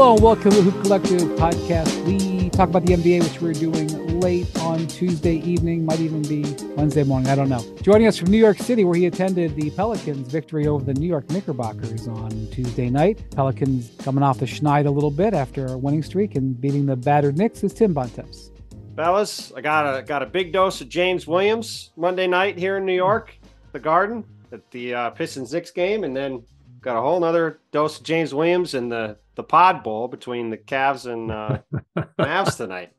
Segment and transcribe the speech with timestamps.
[0.00, 2.06] Hello and welcome to the Hoop Collective podcast.
[2.06, 6.40] We talk about the NBA, which we're doing late on Tuesday evening, might even be
[6.74, 7.28] Wednesday morning.
[7.28, 7.62] I don't know.
[7.82, 11.06] Joining us from New York City, where he attended the Pelicans' victory over the New
[11.06, 13.22] York Knickerbockers on Tuesday night.
[13.32, 16.96] Pelicans coming off the schneid a little bit after a winning streak and beating the
[16.96, 18.52] battered Knicks is Tim Bontemps.
[18.96, 22.86] Fellas, I got a got a big dose of James Williams Monday night here in
[22.86, 23.34] New York,
[23.72, 26.42] the Garden, at the uh, Pistons Knicks game, and then
[26.80, 30.58] got a whole nother dose of James Williams in the the Pod Bowl between the
[30.58, 31.58] Cavs and uh,
[32.18, 32.92] Mavs tonight.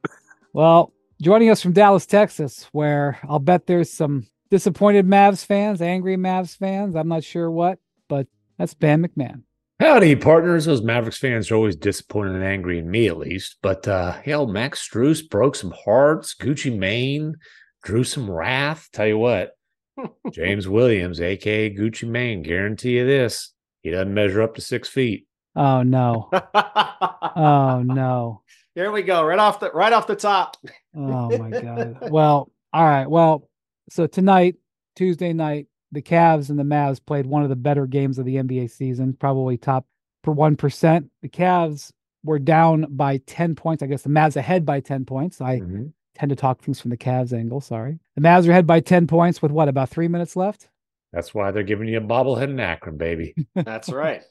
[0.53, 6.17] Well, joining us from Dallas, Texas, where I'll bet there's some disappointed Mavs fans, angry
[6.17, 6.95] Mavs fans.
[6.95, 9.43] I'm not sure what, but that's Ben MacMahon.
[9.81, 10.65] Howdy, partners.
[10.65, 13.57] Those Mavericks fans are always disappointed and angry in me, at least.
[13.63, 16.35] But uh, hell, Max Strus broke some hearts.
[16.39, 17.37] Gucci Mane
[17.81, 18.89] drew some wrath.
[18.93, 19.57] Tell you what,
[20.31, 25.25] James Williams, aka Gucci Mane, guarantee you this: he doesn't measure up to six feet.
[25.55, 26.29] Oh no!
[26.33, 28.41] oh no!
[28.75, 30.57] Here we go, right off the right off the top.
[30.95, 31.97] oh my god.
[32.11, 33.09] Well, all right.
[33.09, 33.49] Well,
[33.89, 34.55] so tonight,
[34.95, 38.35] Tuesday night, the Cavs and the Mavs played one of the better games of the
[38.35, 39.85] NBA season, probably top
[40.23, 41.09] for one percent.
[41.21, 41.91] The Cavs
[42.23, 43.83] were down by ten points.
[43.83, 45.41] I guess the Mavs ahead by ten points.
[45.41, 45.87] I mm-hmm.
[46.15, 47.59] tend to talk things from the Cavs angle.
[47.59, 50.69] Sorry, the Mavs are ahead by ten points with what about three minutes left.
[51.11, 53.35] That's why they're giving you a bobblehead in Akron, baby.
[53.55, 54.21] That's right.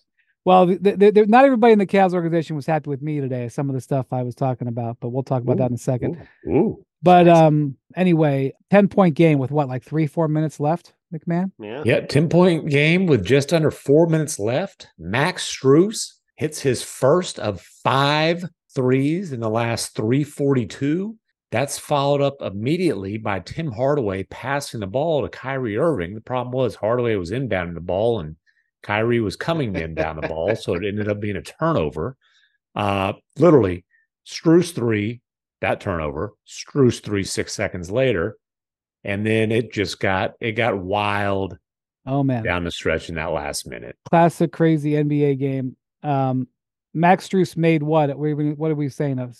[0.44, 3.48] Well, the, the, the, not everybody in the Cavs organization was happy with me today.
[3.48, 5.74] Some of the stuff I was talking about, but we'll talk about ooh, that in
[5.74, 6.26] a second.
[6.46, 6.84] Ooh, ooh.
[7.02, 11.52] But um, anyway, ten point game with what, like three, four minutes left, MacMahon?
[11.58, 14.88] Yeah, yeah, ten point game with just under four minutes left.
[14.98, 21.16] Max Strus hits his first of five threes in the last three forty two.
[21.50, 26.14] That's followed up immediately by Tim Hardaway passing the ball to Kyrie Irving.
[26.14, 28.36] The problem was Hardaway was inbounding the ball and
[28.82, 32.16] Kyrie was coming in down the ball, so it ended up being a turnover.
[32.74, 33.84] Uh, literally,
[34.26, 35.20] Strus three,
[35.60, 38.36] that turnover, Strus three six seconds later,
[39.04, 41.58] and then it just got it got wild.
[42.06, 43.96] Oh man, down the stretch in that last minute.
[44.08, 45.76] Classic crazy NBA game.
[46.02, 46.48] Um,
[46.94, 48.16] Max Strus made what?
[48.16, 49.18] What are we saying?
[49.18, 49.32] A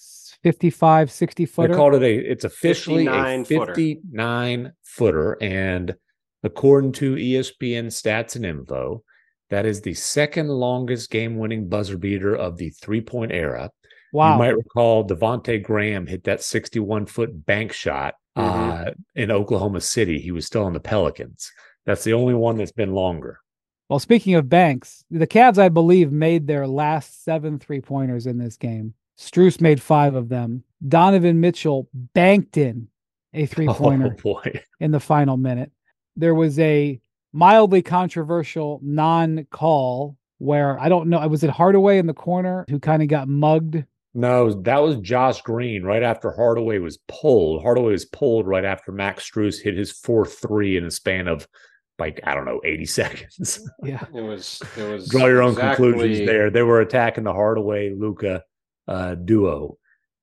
[0.43, 1.69] 55, 60 footer?
[1.69, 4.73] They called it a, it's officially a 59 footer.
[4.83, 5.39] footer.
[5.43, 5.95] And
[6.43, 9.03] according to ESPN stats and info,
[9.51, 13.71] that is the second longest game winning buzzer beater of the three point era.
[14.13, 14.33] Wow.
[14.33, 18.89] You might recall Devonte Graham hit that 61 foot bank shot mm-hmm.
[18.89, 20.19] uh, in Oklahoma City.
[20.19, 21.51] He was still on the Pelicans.
[21.87, 23.39] That's the only one that's been longer.
[23.89, 28.39] Well, speaking of banks, the Cavs, I believe, made their last seven three pointers in
[28.39, 28.95] this game.
[29.19, 30.63] Strus made five of them.
[30.87, 32.89] Donovan Mitchell banked in
[33.35, 34.43] a three pointer oh,
[34.79, 35.73] in the final minute.
[36.17, 37.01] There was a
[37.33, 42.65] mildly controversial non call where I don't know, I was it Hardaway in the corner
[42.69, 43.85] who kind of got mugged?
[44.13, 47.63] No, that was Josh Green right after Hardaway was pulled.
[47.63, 51.47] Hardaway was pulled right after Max Strus hit his 4 3 in a span of
[51.99, 53.71] like, I don't know, 80 seconds.
[53.85, 54.05] Yeah.
[54.13, 55.91] It was, it was, draw your own exactly...
[55.91, 56.51] conclusions there.
[56.51, 58.43] They were attacking the Hardaway Luka
[58.89, 59.77] uh, duo.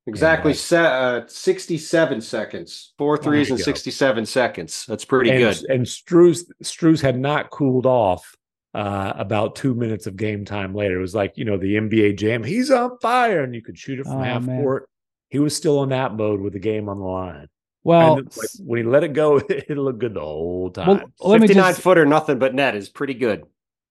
[0.08, 2.94] Exactly, se- uh, 67 seconds.
[2.98, 4.86] Four threes in 67 seconds.
[4.88, 5.70] That's pretty and, good.
[5.70, 8.36] And Strus Strus had not cooled off
[8.74, 10.98] uh, about two minutes of game time later.
[10.98, 14.00] It was like, you know, the NBA jam, he's on fire, and you could shoot
[14.00, 14.62] it from oh, half man.
[14.62, 14.90] court.
[15.30, 17.48] He was still in that mode with the game on the line.
[17.84, 21.12] Well, like, when he let it go, it looked good the whole time.
[21.20, 21.82] Well, 59 just...
[21.82, 23.44] footer, nothing but net is pretty good.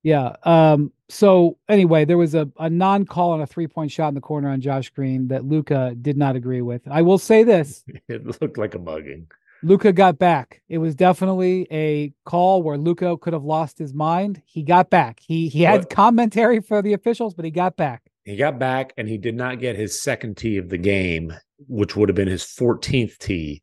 [0.06, 0.36] Yeah.
[0.44, 4.48] Um, so anyway, there was a, a non-call on a three-point shot in the corner
[4.48, 6.82] on Josh Green that Luka did not agree with.
[6.88, 7.82] I will say this.
[8.08, 9.26] it looked like a mugging.
[9.64, 10.62] Luka got back.
[10.68, 14.40] It was definitely a call where Luka could have lost his mind.
[14.44, 15.18] He got back.
[15.26, 18.02] He he had commentary for the officials, but he got back.
[18.22, 21.34] He got back and he did not get his second tee of the game,
[21.66, 23.60] which would have been his 14th tee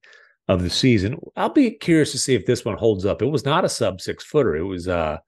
[0.49, 1.17] of the season.
[1.37, 3.21] I'll be curious to see if this one holds up.
[3.21, 4.57] It was not a sub six footer.
[4.57, 5.19] It was uh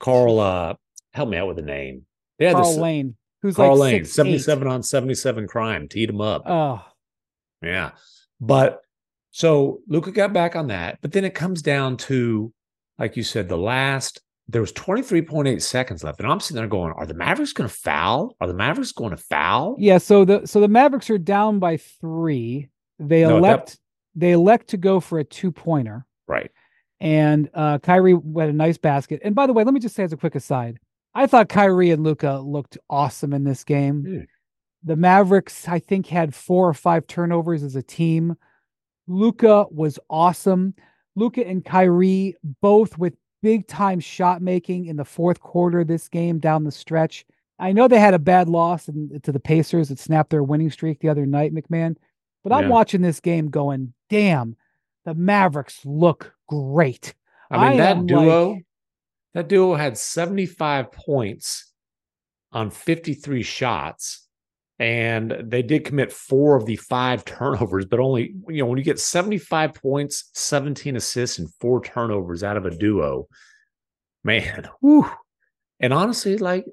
[0.00, 0.74] Karl, uh,
[1.12, 2.06] help me out with the name.
[2.38, 6.42] Yeah, Karl this, Lane, who's Karl like Lane, 77 on 77 crime, teed him up.
[6.46, 6.84] Oh,
[7.62, 7.92] yeah.
[8.40, 8.80] But
[9.30, 12.52] so Luka got back on that, but then it comes down to,
[12.98, 16.20] like you said, the last there was 23.8 seconds left.
[16.20, 18.36] And I'm sitting there going, are the Mavericks going to foul?
[18.40, 19.76] Are the Mavericks going to foul?
[19.78, 19.98] Yeah.
[19.98, 22.68] So the so the Mavericks are down by three.
[22.98, 23.78] They no, elect that...
[24.14, 26.06] they elect to go for a two pointer.
[26.26, 26.50] Right.
[27.00, 29.20] And uh, Kyrie had a nice basket.
[29.24, 30.78] And by the way, let me just say as a quick aside,
[31.14, 34.04] I thought Kyrie and Luka looked awesome in this game.
[34.04, 34.26] Mm.
[34.84, 38.36] The Mavericks, I think, had four or five turnovers as a team.
[39.06, 40.74] Luka was awesome.
[41.16, 46.08] Luka and Kyrie both with big time shot making in the fourth quarter of this
[46.08, 47.24] game down the stretch.
[47.58, 50.70] I know they had a bad loss in, to the Pacers that snapped their winning
[50.70, 51.96] streak the other night, MacMahon.
[52.42, 54.56] But I'm watching this game going, damn,
[55.04, 57.14] the Mavericks look great.
[57.50, 58.64] I mean, I that duo, like-
[59.34, 61.72] that duo had 75 points
[62.52, 64.20] on 53 shots.
[64.80, 68.82] And they did commit four of the five turnovers, but only, you know, when you
[68.84, 73.28] get 75 points, 17 assists, and four turnovers out of a duo,
[74.24, 75.08] man, whew.
[75.78, 76.64] And honestly, like,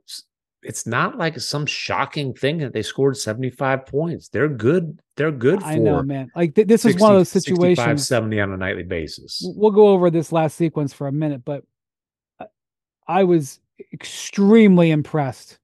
[0.64, 4.28] it's not like some shocking thing that they scored 75 points.
[4.30, 5.00] They're good.
[5.18, 6.32] They're good for I know, man.
[6.36, 8.08] Like th- this is one of those 60, 65, situations.
[8.08, 9.42] 70 on a nightly basis.
[9.56, 11.64] We'll go over this last sequence for a minute, but
[13.08, 13.60] I- was
[13.94, 15.58] extremely impressed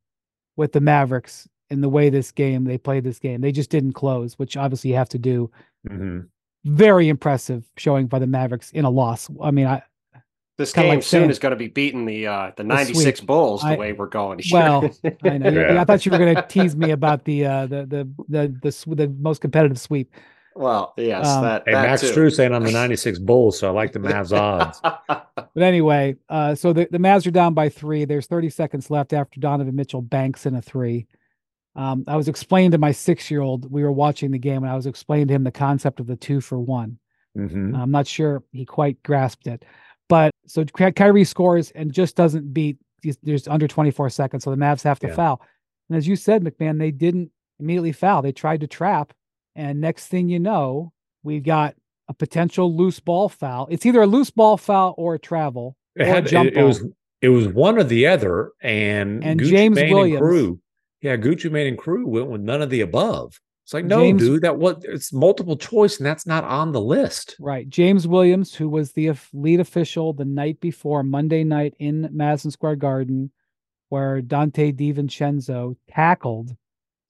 [0.56, 3.42] with the Mavericks in the way this game they played this game.
[3.42, 5.52] They just didn't close, which obviously you have to do.
[5.88, 6.28] Mhm.
[6.66, 9.30] Very impressive showing by the Mavericks in a loss.
[9.42, 9.84] I mean, I
[10.58, 12.68] This Kinda game like soon saying- is going to be beating the uh, the sweep.
[12.68, 14.40] '96 Bulls the I- way we're going.
[14.52, 14.90] well,
[15.24, 15.50] I know.
[15.52, 15.82] Yeah.
[15.82, 18.72] I thought you were going to tease me about the uh, the the the the,
[18.72, 20.12] sw- the most competitive sweep.
[20.56, 21.64] well, yes, Um, that.
[21.68, 22.08] Hey, that Max too.
[22.08, 24.82] Strus ain't on the 96 Bulls, so I like the Mavs odds.
[25.54, 28.06] But anyway, uh, so the, the Mavs are down by three.
[28.06, 31.08] There's 30 seconds left after Donovan Mitchell banks in a three.
[31.76, 34.72] Um, I was explaining to my six year old, we were watching the game, and
[34.72, 36.98] I was explaining to him the concept of the two for one.
[37.38, 37.76] Mhm.
[37.80, 39.64] I'm not sure he quite grasped it.
[40.10, 42.78] But so Ky- Kyrie scores and just doesn't beat,
[43.24, 44.44] there's under 24 seconds.
[44.44, 45.16] So the Mavs have to Yeah.
[45.16, 45.42] foul.
[45.90, 48.22] And as you said, MacMahon, they didn't immediately foul.
[48.22, 49.14] They tried to trap.
[49.56, 50.92] And next thing you know,
[51.24, 51.76] we've got
[52.08, 53.68] a potential loose ball foul.
[53.70, 56.58] It's either a loose ball foul or a travel It, or a had, jump it,
[56.58, 56.86] it was
[57.22, 60.22] it was one or the other, and And Gucci James Mane Williams.
[60.22, 60.60] and crew,
[61.02, 63.40] yeah, Gucci Mane and crew went with none of the above.
[63.68, 66.80] It's like no, James- dude, that what it's multiple choice, and that's not on the
[66.80, 67.36] list.
[67.38, 67.68] Right.
[67.68, 72.78] James Williams, who was the lead official the night before Monday night in Madison Square
[72.78, 73.30] Garden,
[73.90, 76.56] where Donte DiVincenzo tackled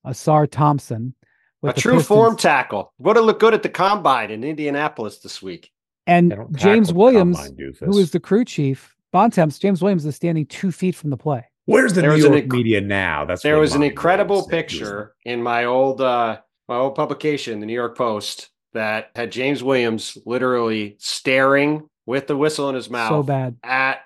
[0.04, 1.14] Ausar Thompson.
[1.22, 2.92] A with the true form tackle.
[2.98, 5.72] Would have looked good at the combine in Indianapolis this week.
[6.08, 10.72] And James Williams, combine who is the crew chief, Bontemps, James Williams is standing two
[10.72, 11.46] feet from the play.
[11.66, 13.26] Where's the There New was York inc- media now?
[13.26, 14.72] That's There was an incredible Williams said.
[14.72, 19.12] He was picture in my old uh my old publication, the New York Post, that
[19.16, 23.58] had James Williams literally staring with the whistle in his mouth So bad.
[23.64, 24.00] at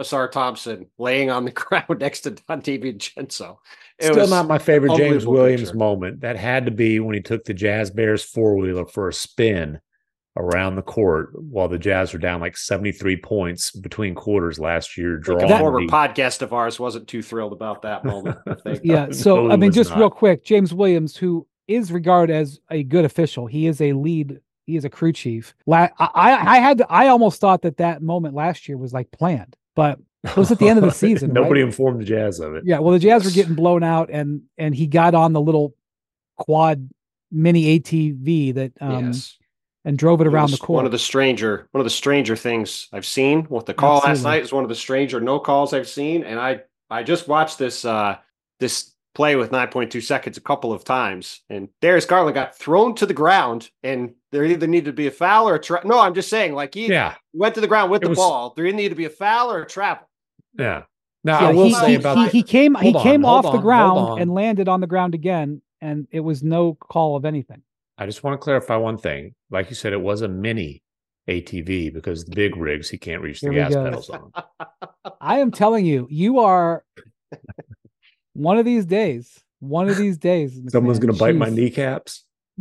[0.00, 3.60] Ausar Thompson laying on the ground next to Donte Vincenzo.
[3.98, 5.76] It Still was not my favorite James Williams picture.
[5.76, 6.20] moment.
[6.20, 9.80] That had to be when he took the Jazz Bears four wheeler for a spin
[10.38, 15.12] around the court while the Jazz were down like 73 points between quarters last year.
[15.14, 18.36] I think Drawing a former the- podcast of ours wasn't too thrilled about that moment.
[18.46, 18.80] I think.
[18.84, 19.08] Yeah.
[19.12, 19.98] So, it I mean, just not.
[19.98, 24.40] real quick, James Williams, who is regarded as a good official, he is a lead.
[24.64, 25.54] He is a crew chief.
[25.66, 28.92] La- I, I I had to, I almost thought that that moment last year was
[28.92, 31.32] like planned, but it was at the end of the season.
[31.32, 31.68] Nobody right?
[31.68, 32.64] informed the Jazz of it.
[32.66, 35.74] Yeah, well, the Jazz were getting blown out, and and he got on the little
[36.36, 36.88] quad
[37.30, 39.36] mini ATV that um yes.
[39.84, 40.76] and drove it It around was the court.
[40.76, 43.44] One of the stranger, one of the stranger things I've seen.
[43.44, 46.40] What the call last night is one of the stranger no calls I've seen, and
[46.40, 48.16] I I just watched this uh
[48.58, 53.06] this play with 9.2 seconds a couple of times, and Darius Garland got thrown to
[53.06, 55.98] the ground, and there either needed to be a foul or a tra- no.
[55.98, 57.14] I'm just saying, like he Yeah.
[57.32, 58.52] went to the ground with It the was- ball.
[58.54, 60.06] There either need to be a foul or a travel.
[60.58, 60.82] Yeah.
[61.24, 63.46] Now Yeah, I will he, say he, about he, he came he on, came off
[63.46, 67.24] on, the ground and landed on the ground again, and it was no call of
[67.24, 67.62] anything.
[67.96, 69.34] I just want to clarify one thing.
[69.50, 70.82] Like you said, it was a mini
[71.26, 73.84] ATV because the big rigs he can't reach the Here we gas go.
[73.84, 74.30] pedals on.
[75.22, 76.84] I am telling you, you are
[78.36, 79.42] one of these days.
[79.60, 81.02] One of these days, Someone's MacMahon.
[81.02, 82.24] going to bite my kneecaps.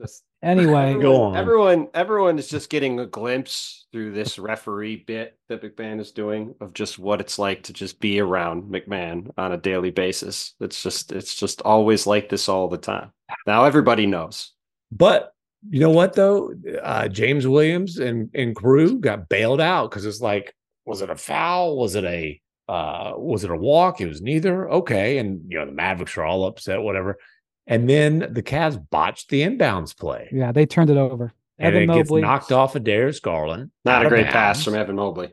[0.00, 1.36] Just- Anyway, Go everyone, on.
[1.36, 6.54] everyone, everyone is just getting a glimpse through this referee bit that MacMahon is doing
[6.60, 10.54] of just what it's like to just be around MacMahon on a daily basis.
[10.60, 13.10] It's just, it's just always like this all the time.
[13.46, 14.52] Now everybody knows.
[14.92, 15.32] But
[15.68, 16.52] you know what though?
[16.80, 21.16] Uh, James Williams and and crew got bailed out because it's like, was it a
[21.16, 21.76] foul?
[21.78, 24.00] Was it a uh was it a walk?
[24.00, 24.68] It was neither.
[24.70, 25.18] Okay.
[25.18, 27.18] And you know, the Mavericks are all upset, whatever.
[27.66, 30.28] And then the Cavs botched the inbounds play.
[30.32, 31.32] yeah, they turned it over.
[31.58, 33.70] And Evan it gets Mobley, knocked off of Darius Garland.
[33.84, 35.32] Not a great pass from Evan Mobley.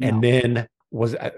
[0.00, 1.32] And then was I,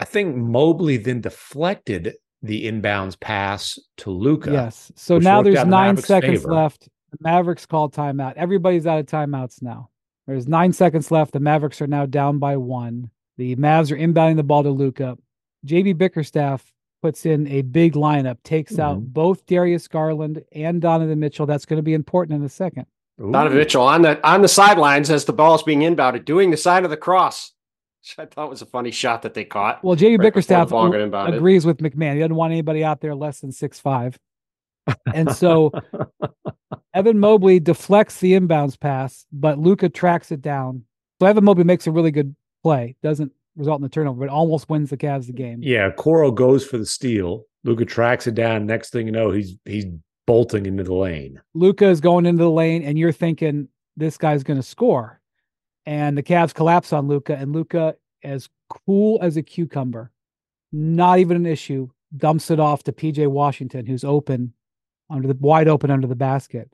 [0.00, 4.52] I think Mobley then deflected the inbounds pass to Luka.
[4.52, 4.92] Yes.
[4.96, 6.52] So now there's out in the nine seconds favor.
[6.52, 6.88] left.
[7.12, 8.34] The Mavericks called timeout.
[8.36, 9.90] Everybody's out of timeouts now.
[10.26, 11.32] There's nine seconds left.
[11.32, 13.10] The Mavericks are now down by one.
[13.38, 15.16] The Mavs are inbounding the ball to Luka.
[15.66, 19.12] JB Bickerstaff puts in a big lineup, takes out Mhm.
[19.12, 21.44] both Darius Garland and Donovan Mitchell.
[21.46, 22.86] That's going to be important in a second.
[23.18, 26.56] Donovan Mitchell on the on the sidelines as the ball is being inbounded, doing the
[26.56, 27.52] sign of the cross.
[28.02, 29.82] which I thought was a funny shot that they caught.
[29.84, 31.36] Well, JB right Bickerstaff ball got inbounded.
[31.36, 32.14] agrees with MacMahon.
[32.14, 34.18] He doesn't want anybody out there less than six five.
[35.12, 35.72] And so
[36.94, 40.84] Evan Mobley deflects the inbounds pass, but Luka tracks it down.
[41.20, 42.34] So Evan Mobley makes a really good
[42.66, 42.96] play.
[43.02, 45.60] Doesn't result in the turnover, but almost wins the Cavs the game.
[45.62, 47.44] Yeah, Coro goes for the steal.
[47.62, 48.66] Luka tracks it down.
[48.66, 49.86] Next thing you know, he's he's
[50.26, 51.40] bolting into the lane.
[51.54, 55.20] Luka is going into the lane, and you're thinking this guy's going to score.
[55.86, 57.94] And the Cavs collapse on Luka, and Luka,
[58.24, 60.10] as cool as a cucumber,
[60.72, 64.52] not even an issue, dumps it off to PJ Washington, who's open
[65.08, 66.72] under the wide open under the basket.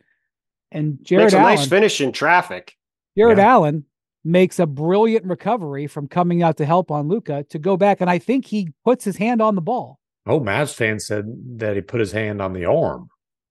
[0.70, 2.78] And Jarrett Makes a Allen, nice finish in traffic.
[3.16, 3.52] Jarrett Yeah.
[3.52, 3.84] Allen
[4.24, 8.08] makes a brilliant recovery from coming out to help on Luka to go back, and
[8.08, 9.98] I think he puts his hand on the ball.
[10.26, 11.24] Oh, Mavs fan said
[11.56, 13.08] that he put his hand on the arm.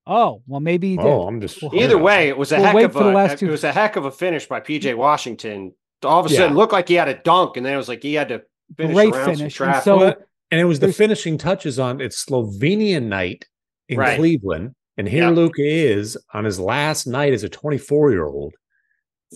[0.08, 1.06] Oh, well, maybe he did.
[1.06, 3.48] Oh, I'm just Well, Either way, it was a We'll heck of a last two-
[3.48, 5.74] it was a heck of a finish by PJ Washington.
[6.04, 6.38] All of a Yeah.
[6.40, 8.42] sudden, looked like he had a dunk, and then it was like he had to
[8.78, 9.62] finish Great around some finish.
[9.62, 10.16] And so
[10.50, 13.46] and it was the finishing touches on it's Slovenian night
[13.90, 14.18] in Right.
[14.18, 14.72] Cleveland.
[14.98, 15.36] And here Yep.
[15.36, 18.54] Luka is on his last night as a 24 year old,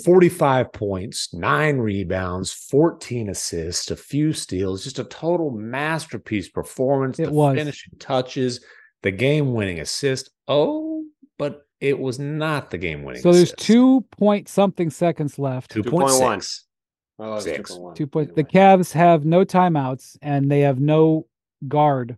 [0.04, 7.18] 45 points, nine rebounds, 14 assists, a few steals, just a total masterpiece performance.
[7.20, 7.58] It the was.
[7.58, 8.64] finishing touches,
[9.04, 10.32] the game winning assist.
[10.48, 11.04] Oh,
[11.38, 13.60] but it was not the game winning so there's assist.
[13.60, 15.74] two point something seconds left.
[15.74, 16.62] 2.6.
[17.18, 17.72] Oh, it was Six.
[17.72, 17.96] 2.1.
[17.96, 18.30] Two point.
[18.32, 18.44] Either The.
[18.44, 21.28] Cavs have no timeouts and they have no
[21.68, 22.18] guard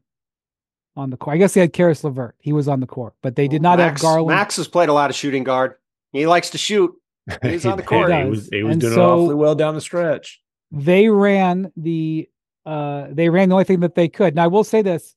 [0.95, 1.35] on the court.
[1.35, 2.35] I guess they had Caris LeVert.
[2.39, 4.35] He was on the court, but they did not Max, have Garland.
[4.35, 5.75] Max has played a lot of shooting guard.
[6.11, 6.95] He likes to shoot.
[7.41, 8.09] He's on the court.
[8.09, 8.17] did.
[8.17, 10.41] He He was, he was And doing so- awfully well down the stretch.
[10.71, 12.29] They ran the.
[12.65, 14.35] Uh, they ran the only thing that they could.
[14.35, 15.15] Now I will say this: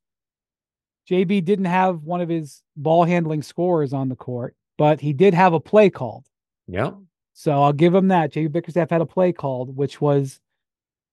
[1.11, 5.35] JB didn't have one of his ball handling scorers on the court, but he did
[5.35, 6.27] have a play called.
[6.69, 6.93] Yeah.
[7.33, 8.33] So I'll give him that.
[8.33, 10.39] JB Bickerstaff had a play called, which was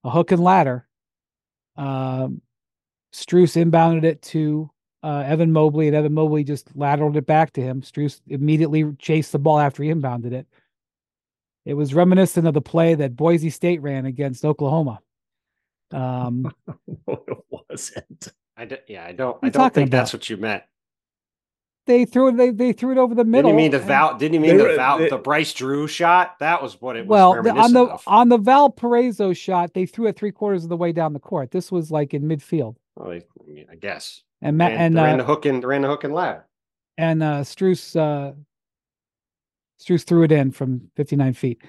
[0.03, 0.87] a hook and ladder.
[1.75, 2.41] Um,
[3.13, 4.69] Strus inbounded it to
[5.03, 7.81] uh, Evan Mobley, and Evan Mobley just lateraled it back to him.
[7.81, 10.47] Strus immediately chased the ball after he inbounded it.
[11.67, 15.01] It was reminiscent of the play that Boise State ran against Oklahoma.
[15.91, 16.51] Um,
[17.07, 17.37] No, it
[17.69, 18.29] wasn't.
[18.55, 19.37] I d- yeah, I don't.
[19.43, 20.63] I don't talking think that's what you meant.
[21.85, 22.37] they threw it.
[22.37, 23.49] They, they threw it over the middle.
[23.51, 23.51] Didn't middle.
[23.51, 24.17] you mean the and- Val?
[24.17, 24.97] Didn't you mean the Val?
[24.97, 26.39] they- the Bryce Drew shot?
[26.39, 27.09] That was what it was.
[27.09, 28.03] Well, the, on the of.
[28.07, 31.51] on the Valparaiso shot, they threw it three quarters of the way down the court.
[31.51, 34.23] This was like in midfield, Well, I mean, I guess.
[34.41, 36.45] and Matt Ran, and they ran uh, the hook and ran the hook and ladder.
[36.97, 38.33] and uh Strus uh
[39.79, 41.61] Strus threw it in from 59 feet,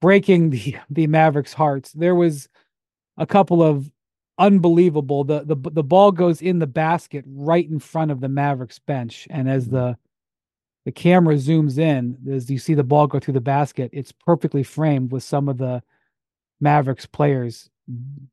[0.00, 1.92] breaking the the Mavericks' hearts.
[1.92, 2.48] There was
[3.16, 3.90] a couple of
[4.38, 5.24] unbelievable.
[5.24, 9.26] The the the ball goes in the basket right in front of the Mavericks bench,
[9.30, 9.96] and as the
[10.84, 14.62] the camera zooms in, as you see the ball go through the basket, it's perfectly
[14.62, 15.82] framed with some of the
[16.60, 17.70] Mavericks players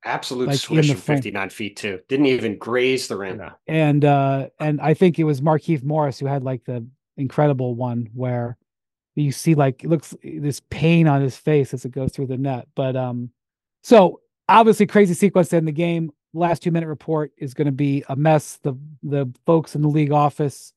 [0.03, 2.00] Absolute like swish from 59 feet too.
[2.08, 3.41] Didn't even graze the rim.
[3.67, 6.86] And uh and I think it was Markieff Morris who had like the
[7.17, 8.58] incredible one where
[9.15, 12.38] you see like it looks this pain on his face as it goes through the
[12.38, 12.67] net.
[12.75, 13.29] But um
[13.84, 16.12] so obviously crazy sequence to end the game.
[16.34, 18.58] Last two minute report is going to be a mess.
[18.63, 20.74] The the folks in the league office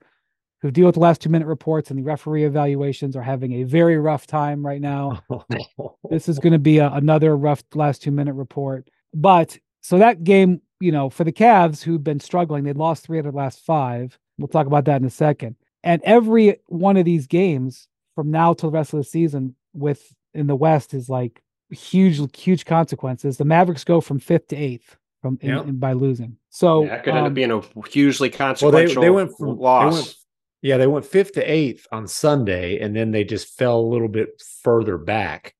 [0.61, 3.62] who deal with the last two minute reports and the referee evaluations are having a
[3.62, 5.23] very rough time right now
[6.11, 8.88] this is going to be a, another rough last two minute report.
[9.14, 13.19] But so that game, you know, for the Cavs who've been struggling, they lost three
[13.19, 14.19] of their last five.
[14.38, 15.57] We'll talk about that in a second.
[15.83, 20.12] And every one of these games from now till the rest of the season with
[20.35, 23.37] in the West is like huge, huge consequences.
[23.37, 25.62] The Mavericks go from fifth to eighth from in, Yeah.
[25.62, 26.37] in- by losing.
[26.50, 29.37] So Yeah, that could end um, up being a hugely Well, they, consequential they went
[29.38, 29.92] from loss.
[29.94, 30.14] They went,
[30.62, 34.08] yeah, they went fifth to eighth on Sunday, and then they just fell a little
[34.08, 35.54] bit further back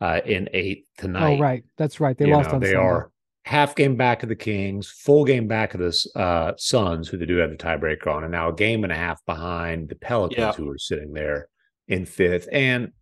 [0.00, 1.36] uh, in eighth tonight.
[1.36, 2.18] oh right, that's right.
[2.18, 2.80] They You lost know, on they Sunday.
[2.82, 3.10] are
[3.44, 7.26] half game back of the Kings, full game back of the uh, Suns, who they
[7.26, 10.38] do have the tiebreaker on, and now a game and a half behind the Pelicans,
[10.38, 10.52] Yeah.
[10.52, 11.48] who are sitting there
[11.92, 12.48] in fifth.
[12.50, 12.92] And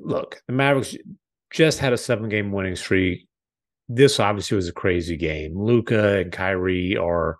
[0.00, 0.94] look, the Mavericks
[1.50, 3.26] just had a seven game winning streak.
[3.88, 5.58] This obviously was a crazy game.
[5.58, 7.38] Luka and Kyrie are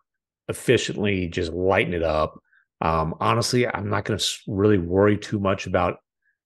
[0.48, 2.40] efficiently just lighting it up.
[2.80, 5.98] Um, honestly, I'm not going to really worry too much about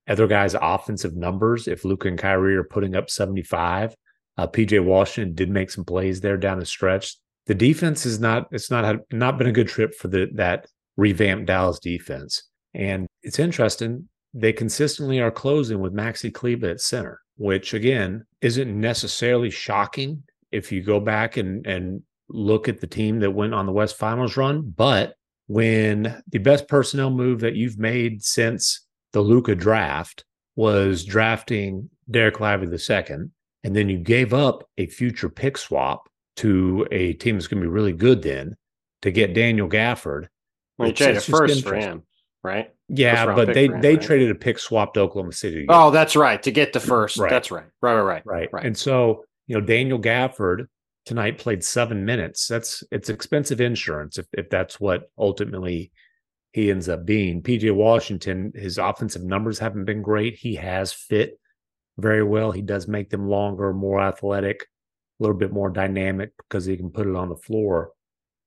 [0.08, 3.94] other guys' offensive numbers if Luka and Kyrie are putting up 75.
[4.36, 7.16] Uh, PJ Washington did make some plays there down the stretch.
[7.46, 11.46] The defense is not it's not not been a good trip for the that revamped
[11.46, 12.42] Dallas defense.
[12.74, 18.80] And it's interesting, they consistently are closing with Maxi Kleber at center, which again isn't
[18.80, 20.22] necessarily shocking
[20.52, 23.96] if you go back and and look at the team that went on the West
[23.96, 24.62] Finals run.
[24.76, 25.14] But
[25.46, 30.24] when the best personnel move that you've made since the Luka draft
[30.56, 33.28] was drafting Dereck Lively II
[33.62, 37.66] and then you gave up a future pick swap to a team that's going to
[37.66, 38.56] be really good then
[39.02, 40.28] to get Daniel Gafford.
[40.78, 42.02] Well, you traded first for him,
[42.44, 42.72] right?
[42.88, 44.02] Yeah, but they him, they right?
[44.02, 45.66] traded a pick swap to Oklahoma City.
[45.68, 46.40] Oh, that's right.
[46.42, 47.16] To get the first.
[47.16, 47.30] Right.
[47.30, 47.64] That's right.
[47.80, 48.22] Right, right, right.
[48.26, 48.48] right.
[48.52, 48.64] right.
[48.64, 50.66] And so, you know, Daniel Gafford
[51.06, 52.46] tonight played seven minutes.
[52.46, 55.90] That's it's expensive insurance if if that's what ultimately
[56.52, 57.42] he ends up being.
[57.42, 60.36] PJ Washington, his offensive numbers haven't been great.
[60.36, 61.40] He has fit
[61.98, 62.52] very well.
[62.52, 64.62] He does make them longer, more athletic,
[65.18, 67.90] a little bit more dynamic because he can put it on the floor.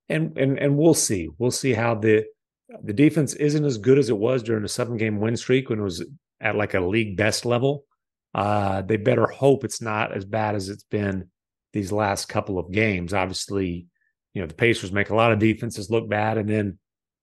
[0.08, 1.28] And and and we'll see.
[1.38, 2.26] We'll see how the
[2.84, 5.80] the defense isn't as good as it was during a seven game win streak when
[5.80, 6.04] it was
[6.42, 7.86] at like a league best level.
[8.36, 11.30] Uh, they better hope it's not as bad as it's been
[11.74, 13.14] these last couple of games.
[13.14, 13.88] Obviously,
[14.34, 16.78] you know, the Pacers make a lot of defenses look bad, and then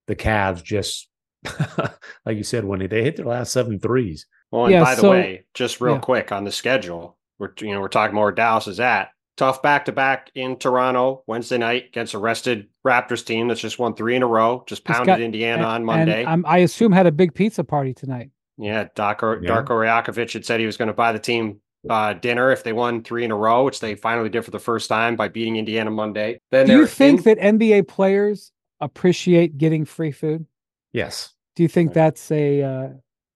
[0.06, 1.08] the Cavs just,
[2.26, 4.26] like you said, when they hit their last seven threes.
[4.50, 6.00] Well, and Yeah, by the way, just real yeah.
[6.00, 9.10] quick on the schedule, we're you know we're talking more Dallas is at.
[9.36, 13.78] Tough back to back in Toronto Wednesday night against a rested Raptors team that's just
[13.80, 14.62] won three in a row.
[14.68, 16.24] Just Just pounded got- Indiana And- on Monday.
[16.24, 18.30] I'm- I assume had a big pizza party tonight.
[18.58, 19.50] yeah, Darko Yeah.
[19.50, 21.60] Darko Rajakovic had said he was going to buy the team
[21.90, 24.58] uh, dinner if they won three in a row, which they finally did for the
[24.58, 26.38] first time by beating Indiana Monday.
[26.50, 30.46] Then Do you think in- that NBA players appreciate getting free food?
[30.92, 31.34] Yes.
[31.56, 31.94] Do you think Right.
[31.94, 32.88] that's a uh,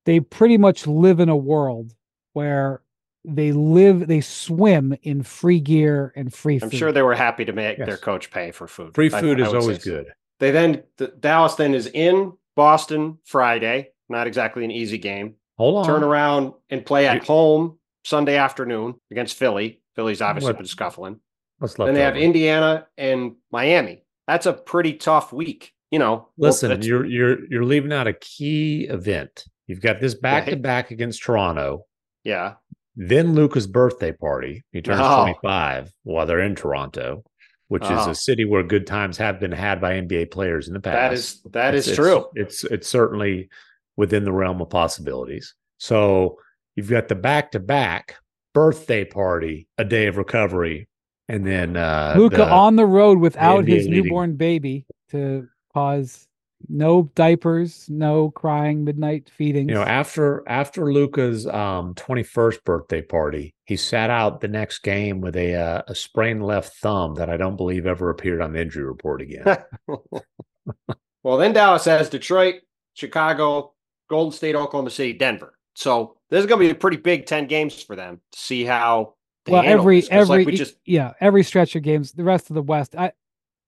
[0.07, 1.95] they pretty much live in a world
[2.33, 2.81] where
[3.25, 6.73] they live they swim in free gear and free food.
[6.73, 8.95] I'm sure they were happy to make their coach pay for food.
[8.95, 9.91] Free food I is would say always so.
[9.91, 10.13] good.
[10.39, 13.91] They then the, Dallas then is in Boston Friday.
[14.09, 15.35] Not exactly an easy game.
[15.59, 15.87] Hold on.
[15.87, 19.83] Turn around and play at You- home Sunday afternoon against Philly.
[19.97, 21.21] Philly's obviously What- been scuffling.
[21.59, 22.23] What's left Then they have over?
[22.25, 24.05] Indiana and Miami.
[24.29, 25.73] That's a pretty tough week.
[25.91, 29.45] You know, Listen, that's- you're you're you're leaving out a key event.
[29.67, 31.85] You've got this back to back against Toronto,
[32.25, 32.55] yeah,
[33.01, 34.65] then Luka's birthday party.
[34.73, 35.23] He turns Oh.
[35.23, 37.23] 25 while they're in Toronto,
[37.69, 38.11] which is Oh.
[38.11, 40.95] a city where good times have been had by NBA players in the past.
[40.97, 42.27] that is that It's- is it's- true.
[42.35, 43.49] It's it's certainly
[43.97, 45.55] within the realm of possibilities.
[45.79, 46.39] So
[46.77, 48.17] you've got the back to back
[48.55, 50.89] birthday party, a day of recovery,
[51.29, 54.05] and then uh Luka the- on the road without NBA his leading.
[54.05, 56.28] newborn baby to cause
[56.69, 59.69] no diapers, no crying midnight feedings.
[59.69, 65.21] you know after after Luka's um 21st birthday party, he sat out the next game
[65.21, 68.61] with a uh, a sprained left thumb that I don't believe ever appeared on the
[68.61, 69.59] injury report again.
[71.23, 72.57] well, then Dallas has Detroit,
[72.95, 73.75] Chicago,
[74.09, 75.55] Golden State, Oklahoma City, Denver.
[75.75, 78.65] So this is going to be a pretty big ten games for them to see
[78.65, 79.15] how.
[79.45, 82.25] They well, every this, 'cause every like we just yeah, every stretch of games, the
[82.25, 82.95] rest of the West.
[82.97, 83.13] I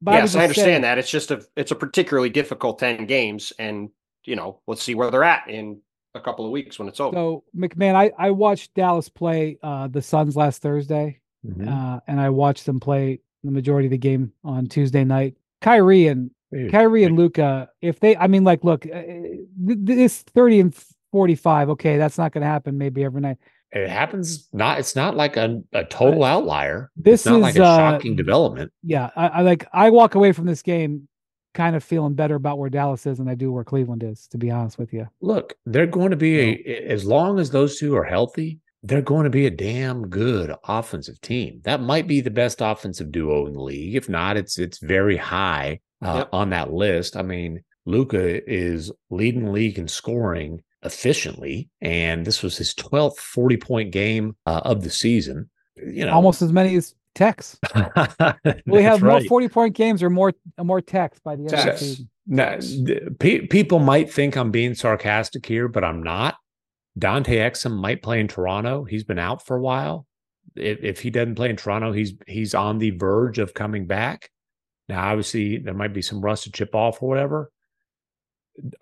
[0.03, 0.99] but would yes, I understand say- that.
[0.99, 3.91] It's just a it's a particularly difficult ten games, and
[4.25, 5.81] you know, let's see where they're at in
[6.15, 7.15] a couple of weeks when it's over.
[7.17, 11.69] So MacMahon, I I watched Dallas play uh the Suns last Thursday, Mhm.
[11.69, 15.37] uh, and I watched them play the majority of the game on Tuesday night.
[15.61, 19.03] Kyrie and Dude, Kyrie and Luka, if they, I mean, like, look, uh,
[19.57, 20.75] this thirty and
[21.13, 23.37] forty-five, okay, that's not going to happen maybe every night.
[23.73, 26.91] It happens not it's not like a, a total outlier.
[26.97, 28.73] This is like a uh, shocking development.
[28.83, 29.11] yeah.
[29.17, 31.07] I, I like, I walk away from this game
[31.55, 34.39] kind of feeling better about where Dallas is than I do where Cleveland is, to
[34.39, 35.09] be honest with you.
[35.21, 39.25] Look, they're going to be a as long as those two are healthy, they're going
[39.25, 41.61] to be a damn good offensive team.
[41.65, 43.95] That might be the best offensive duo in the league.
[43.95, 46.29] If not, it's it's very high uh, Yep.
[46.33, 47.17] on that list.
[47.17, 53.57] I mean, Luka is leading league in scoring efficiently, and this was his 12th 40
[53.57, 55.51] point game uh, of the season.
[55.77, 57.59] You know, Almost as many as techs.
[58.67, 59.29] We have That's more right.
[59.29, 62.09] forty-point games or more more techs by the end of the season.
[62.27, 66.37] Now, th- pe- people might think I'm being sarcastic here, but I'm not.
[66.99, 68.85] Dante Exum might play in Toronto.
[68.85, 70.07] He's been out for a while.
[70.57, 74.31] If, if he doesn't play in Toronto, he's he's on the verge of coming back.
[74.89, 77.51] Now, obviously, there might be some rust to chip off or whatever.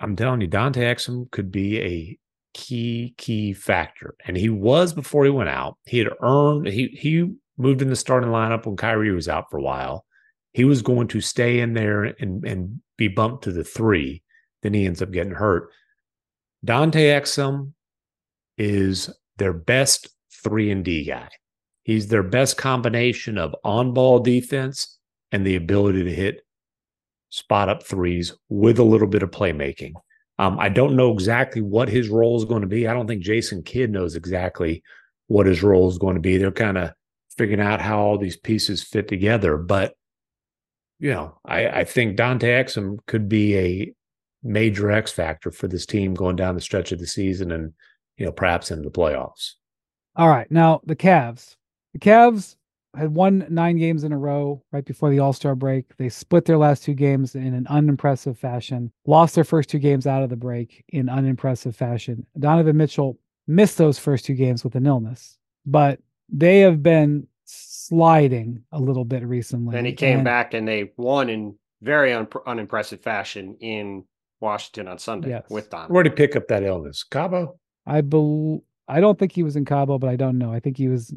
[0.00, 2.18] I'm telling you, Dante Exum could be a
[2.54, 5.76] key key factor, and he was before he went out.
[5.86, 9.58] He had earned he he moved in the starting lineup when Kyrie was out for
[9.58, 10.04] a while.
[10.52, 14.22] He was going to stay in there and and be bumped to the three.
[14.62, 15.70] Then he ends up getting hurt.
[16.64, 17.72] Dante Exum
[18.56, 20.08] is their best
[20.42, 21.28] three and D guy.
[21.84, 24.98] He's their best combination of on ball defense
[25.32, 26.42] and the ability to hit
[27.30, 29.92] spot up threes with a little bit of playmaking.
[30.38, 32.86] Um, I don't know exactly what his role is going to be.
[32.86, 34.82] I don't think Jason Kidd knows exactly
[35.26, 36.38] what his role is going to be.
[36.38, 36.92] They're kind of
[37.36, 39.56] figuring out how all these pieces fit together.
[39.56, 39.94] But,
[41.00, 43.92] you know, I, I think Dante Exum could be a
[44.42, 47.72] major X factor for this team going down the stretch of the season and,
[48.16, 49.54] you know, perhaps into the playoffs.
[50.16, 51.56] All right, now the Cavs.
[51.92, 52.56] The Cavs
[52.96, 55.96] had won nine games in a row right before the All Star break.
[55.96, 60.06] They split their last two games in an unimpressive fashion, lost their first two games
[60.06, 62.26] out of the break in unimpressive fashion.
[62.38, 68.62] Donovan Mitchell missed those first two games with an illness, but they have been sliding
[68.72, 69.76] a little bit recently.
[69.76, 74.04] And he came and, back and they won in very un- unimpressive fashion in
[74.40, 75.44] Washington on Sunday yes.
[75.48, 75.94] with Donovan.
[75.94, 77.02] Where did he pick up that illness?
[77.04, 77.58] Cabo?
[77.86, 78.60] I believe.
[78.90, 80.50] I don't think he was in Cabo, but I don't know.
[80.50, 81.12] I think he was.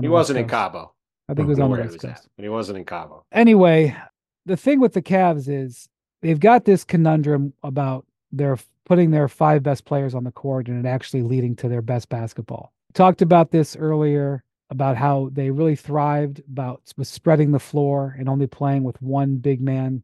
[0.00, 0.94] he wasn't in Cabo.
[1.28, 2.28] I think it was on the West Coast.
[2.36, 3.24] but he wasn't in Cabo.
[3.32, 3.96] Anyway,
[4.44, 5.88] the thing with the Cavs is
[6.22, 10.84] they've got this conundrum about their putting their five best players on the court and
[10.84, 12.72] it actually leading to their best basketball.
[12.94, 18.28] Talked about this earlier about how they really thrived about with spreading the floor and
[18.28, 20.02] only playing with one big man,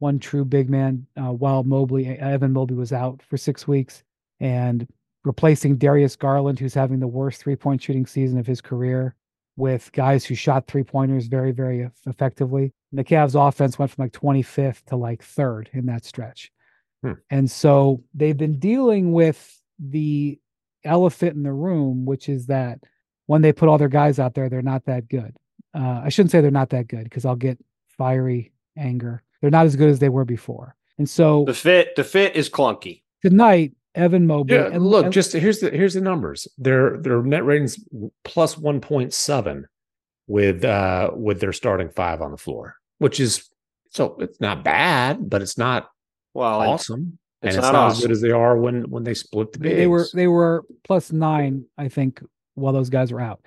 [0.00, 4.02] one true big man, uh, while Mobley Evan Mobley was out for six weeks,
[4.40, 4.86] and
[5.24, 9.14] replacing Darius Garland, who's having the worst three point shooting season of his career,
[9.58, 12.72] with guys who shot three pointers very, very effectively.
[12.92, 16.52] And the Cavs offense went from like 25th to like third in that stretch.
[17.02, 17.14] Hmm.
[17.28, 20.38] And so they've been dealing with the
[20.84, 22.78] elephant in the room, which is that
[23.26, 25.36] when they put all their guys out there, they're not that good.
[25.74, 29.22] Uh, I shouldn't say they're not that good because I'll get fiery anger.
[29.40, 30.76] They're not as good as they were before.
[30.98, 33.02] And so the fit, the fit is clunky.
[33.22, 34.54] Tonight, Evan Mobley.
[34.54, 36.46] Yeah, and look, and, just here's the here's the numbers.
[36.56, 37.78] Their their net ratings
[38.24, 39.66] plus one point seven
[40.26, 43.48] with uh with their starting five on the floor, which is
[43.90, 45.90] so it's not bad, but it's not
[46.32, 47.18] well awesome.
[47.42, 47.96] It's and it's not, not awesome.
[47.96, 49.76] as good as they are when when they split the bigs.
[49.76, 52.22] They were they were plus nine, I think,
[52.54, 53.40] while those guys were out.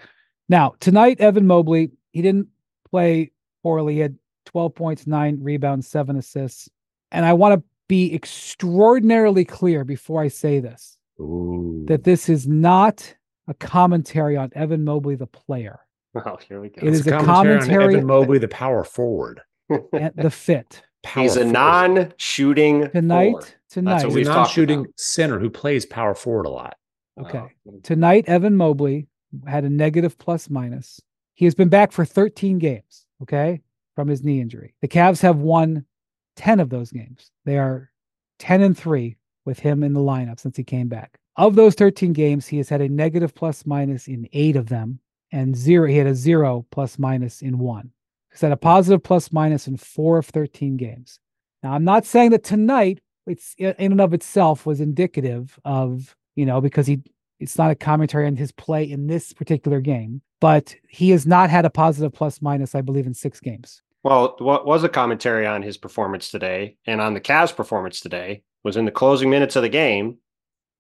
[0.50, 2.50] Now tonight, Evan Mobley he didn't
[2.90, 3.32] play
[3.64, 3.96] poorly.
[3.96, 6.70] He had twelve points, nine rebounds, seven assists,
[7.12, 11.84] and I want to be extraordinarily clear before I say this Ooh.
[11.90, 13.14] that this is not
[13.50, 15.82] a commentary on Evan Mobley, the player.
[16.16, 16.88] Oh, here we go.
[16.88, 19.42] It it's is a commentary, commentary on Evan Mobley, the power forward.
[19.70, 20.82] the fit.
[21.04, 21.52] Power He's a forward.
[21.52, 23.32] non-shooting tonight.
[23.32, 23.54] Forward.
[23.70, 26.78] Tonight, He's a non-shooting center who plays power forward a lot.
[27.20, 27.44] Okay.
[27.68, 27.80] Oh.
[27.84, 29.08] Tonight, Evan Mobley
[29.48, 31.02] had a negative plus minus.
[31.34, 33.06] He has been back for 13 games.
[33.22, 33.60] Okay,
[33.96, 34.76] from his knee injury.
[34.82, 35.86] The Cavs have won
[36.36, 37.32] 10 of those games.
[37.46, 37.92] They are
[38.40, 39.16] 10 and 3
[39.46, 41.18] with him in the lineup since he came back.
[41.38, 45.00] Of those 13 games, he has had a negative plus minus in eight of them,
[45.32, 45.88] and zero.
[45.88, 47.92] He had a zero plus minus in one.
[48.32, 51.20] He's had a positive plus minus in four of 13 games.
[51.64, 56.46] Now, I'm not saying that tonight, it's in and of itself was indicative of, you
[56.46, 57.02] know, because he,
[57.40, 61.50] it's not a commentary on his play in this particular game, but he has not
[61.50, 63.82] had a positive plus minus, I believe, in six games.
[64.04, 68.44] Well, what was a commentary on his performance today and on the Cavs' performance today
[68.64, 70.18] was in the closing minutes of the game.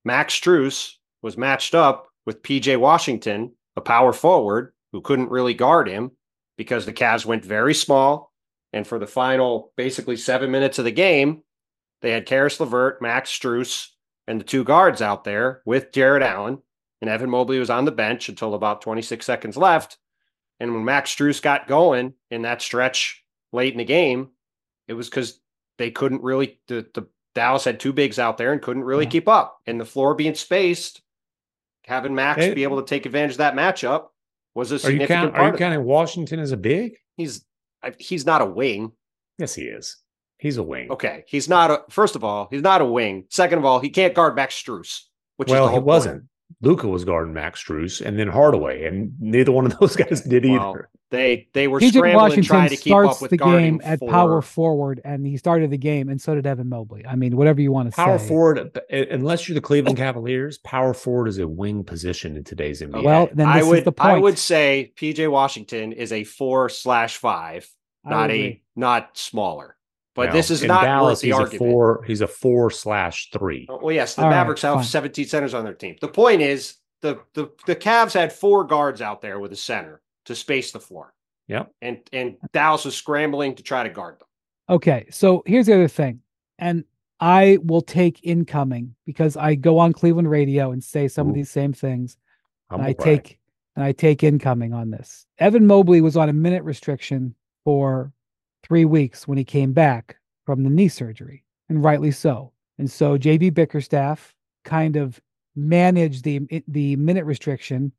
[0.03, 5.88] Max Strus was matched up with PJ Washington, a power forward who couldn't really guard
[5.88, 6.12] him
[6.57, 8.31] because the Cavs went very small.
[8.73, 11.43] And for the final basically seven minutes of the game,
[12.01, 13.88] they had Caris LeVert, Max Strus,
[14.27, 16.60] and the two guards out there with Jarrett Allen.
[17.01, 19.97] And Evan Mobley was on the bench until about 26 seconds left.
[20.62, 24.30] And when Max Strus got going in that stretch late in the game,
[24.88, 25.39] it was because
[25.80, 29.10] they couldn't really the, the Dallas had two bigs out there and couldn't really yeah.
[29.10, 29.58] keep up.
[29.65, 31.02] And the floor being spaced,
[31.86, 34.10] having Max be able to take advantage of that matchup
[34.54, 35.45] was a significant are you, count, part.
[35.47, 36.95] Are you counting Washington as a big?
[37.17, 37.43] He's
[37.97, 38.91] he's not a wing.
[39.39, 39.97] Yes, he is.
[40.38, 40.91] He's a wing.
[40.91, 41.82] Okay, he's not a.
[41.89, 43.26] First of all, he's not a wing.
[43.30, 45.06] Second of all, he can't guard Max Strus.
[45.38, 46.26] Which well, he wasn't.
[46.61, 50.45] Luka was guarding Max Strus and then Hardaway, and neither one of those guys did
[50.45, 50.89] well, either.
[51.11, 54.09] They they were PJ scrambling Washington trying to keep up with the game at four.
[54.09, 57.05] power forward, and he started the game, and so did Evan Mobley.
[57.05, 58.23] I mean, whatever you want to power say.
[58.23, 62.37] Power forward, uh, uh, unless you're the Cleveland Cavaliers, power forward is a wing position
[62.37, 63.03] in today's NBA.
[63.03, 67.69] Well, then I would I would say PJ Washington is a four slash five,
[68.05, 69.75] not a not smaller.
[70.13, 71.56] But this is not Dallas, he's argument.
[71.56, 73.65] A four, he's a four slash three.
[73.69, 75.95] Oh, well, yes, the All Mavericks right, have 17 centers on their team.
[76.02, 80.02] The point is the the the Cavs had four guards out there with a center
[80.26, 81.13] to space the floor.
[81.47, 81.71] Yep.
[81.82, 84.28] And and Dallas was scrambling to try to guard them.
[84.69, 85.08] Okay.
[85.12, 86.21] So here's the other thing.
[86.60, 86.84] And
[87.19, 91.30] I will take incoming because I go on Cleveland radio and say some Ooh.
[91.30, 92.17] of these same things.
[92.69, 93.39] and I take
[93.76, 95.26] and I take incoming on this.
[95.39, 98.12] Evan Mobley was on a minute restriction for
[98.71, 102.53] three weeks when he came back from the knee surgery, and rightly so.
[102.77, 105.19] And so JB Bickerstaff kind of
[105.57, 107.91] managed the the minute restriction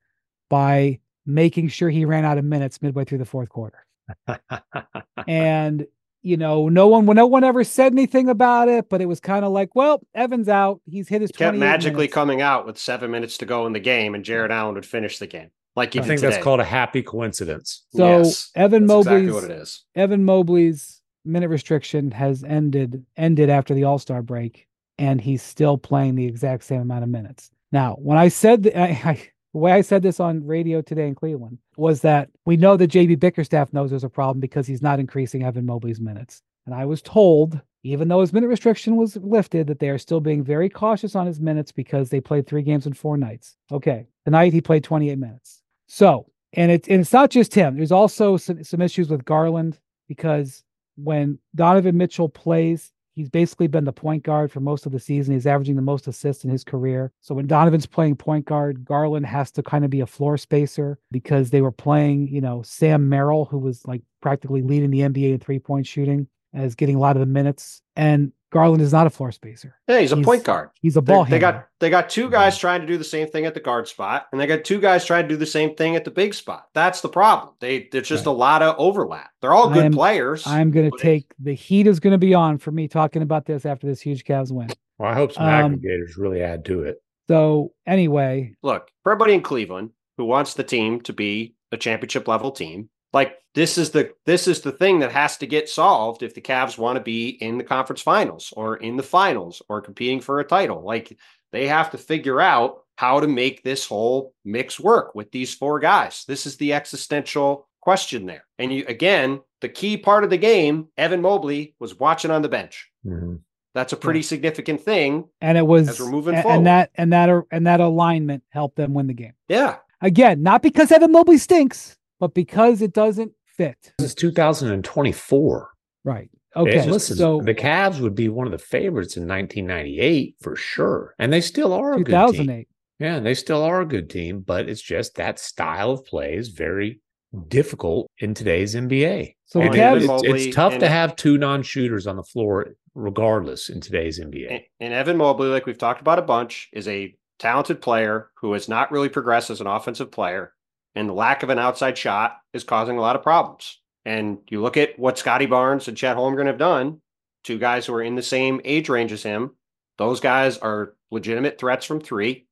[0.48, 3.84] by making sure he ran out of minutes midway through the fourth quarter.
[5.28, 5.86] and
[6.22, 9.44] you know, no one no one ever said anything about it, but it was kind
[9.44, 10.80] of like, well, Evans out.
[10.86, 11.28] He's hit his.
[11.28, 12.14] He kept magically minutes.
[12.14, 15.18] coming out with seven minutes to go in the game, and Jarrett Allen would finish
[15.18, 15.50] the game.
[15.74, 16.30] Like you I think today.
[16.32, 17.84] that's called a happy coincidence.
[17.94, 19.84] So Yes, Evan Mobley's exactly what it is.
[19.94, 25.78] Evan Mobley's minute restriction has ended ended after the All Star break, and he's still
[25.78, 27.50] playing the exact same amount of minutes.
[27.70, 29.14] Now, when I said that, I, I,
[29.54, 32.90] the way I said this on radio today in Cleveland was that we know that
[32.90, 36.84] JB Bickerstaff knows there's a problem because he's not increasing Evan Mobley's minutes, and I
[36.84, 37.60] was told.
[37.84, 41.26] Even though his minute restriction was lifted, that they are still being very cautious on
[41.26, 43.56] his minutes because they played three games in four nights.
[43.72, 44.06] Okay.
[44.24, 45.61] Tonight he played 28 minutes.
[45.94, 46.24] So,
[46.54, 47.76] and it's and it's not just him.
[47.76, 49.78] There's also some, some issues with Garland
[50.08, 50.64] because
[50.96, 55.34] when Donovan Mitchell plays, he's basically been the point guard for most of the season.
[55.34, 57.12] He's averaging the most assists in his career.
[57.20, 60.98] So when Donovan's playing point guard, Garland has to kind of be a floor spacer
[61.10, 65.34] because they were playing, you know, Sam Merrill, who was like practically leading the NBA
[65.34, 67.82] in three point shooting, as getting a lot of the minutes.
[67.96, 69.74] And Garland is not a floor spacer.
[69.88, 70.68] Yeah, he's a He's- point guard.
[70.80, 71.52] He's a ball they handler.
[71.52, 74.26] got they got two guys trying to do the same thing at the guard spot,
[74.30, 76.68] and they got two guys trying to do the same thing at the big spot.
[76.74, 77.54] That's the problem.
[77.60, 78.32] They there's just Right.
[78.32, 79.30] a lot of overlap.
[79.40, 80.46] They're all I good am- players.
[80.46, 83.46] I'm going to take the heat is going to be on for me talking about
[83.46, 84.68] this after this huge Cavs win.
[84.98, 87.02] Well, I hope some Um, aggregators really add to it.
[87.28, 92.28] So anyway, look for everybody in Cleveland who wants the team to be a championship
[92.28, 92.90] level team.
[93.12, 96.40] Like this is the this is the thing that has to get solved if the
[96.40, 100.40] Cavs want to be in the conference finals or in the finals or competing for
[100.40, 100.82] a title.
[100.82, 101.16] Like
[101.52, 105.78] they have to figure out how to make this whole mix work with these four
[105.80, 106.24] guys.
[106.26, 108.44] This is the existential question there.
[108.58, 112.48] And you again, the key part of the game, Evan Mobley was watching on the
[112.48, 112.90] bench.
[113.06, 113.40] Mhm.
[113.74, 115.24] That's a pretty significant thing.
[115.40, 116.56] and it was As we're moving a- forward.
[116.58, 119.32] and that and that and that alignment helped them win the game.
[119.48, 119.76] Yeah.
[120.00, 123.94] Again, not because Evan Mobley stinks, but because it doesn't fit.
[123.98, 125.70] This is 2024.
[126.04, 126.30] Right.
[126.54, 126.88] Okay, Okay.
[126.88, 131.32] listen, so the Cavs would be one of the favorites in 1998 for sure, and
[131.32, 132.32] they still are a good team.
[132.46, 132.68] 2008.
[133.00, 136.50] Yeah, they still are a good team, but it's just that style of play is
[136.50, 137.00] very
[137.48, 139.34] difficult in today's NBA.
[139.46, 143.68] So And Cavs- it's, it's tough and- to have two non-shooters on the floor, regardless,
[143.68, 144.48] in today's NBA.
[144.48, 148.52] And, and Evan Mobley, like we've talked about a bunch, is a talented player who
[148.52, 150.52] has not really progressed as an offensive player.
[150.94, 153.80] And the lack of an outside shot is causing a lot of problems.
[154.04, 157.00] And you look at what Scottie Barnes and Chet Holmgren have done,
[157.44, 159.52] two guys who are in the same age range as him.
[159.98, 162.46] Those guys are legitimate threats from three.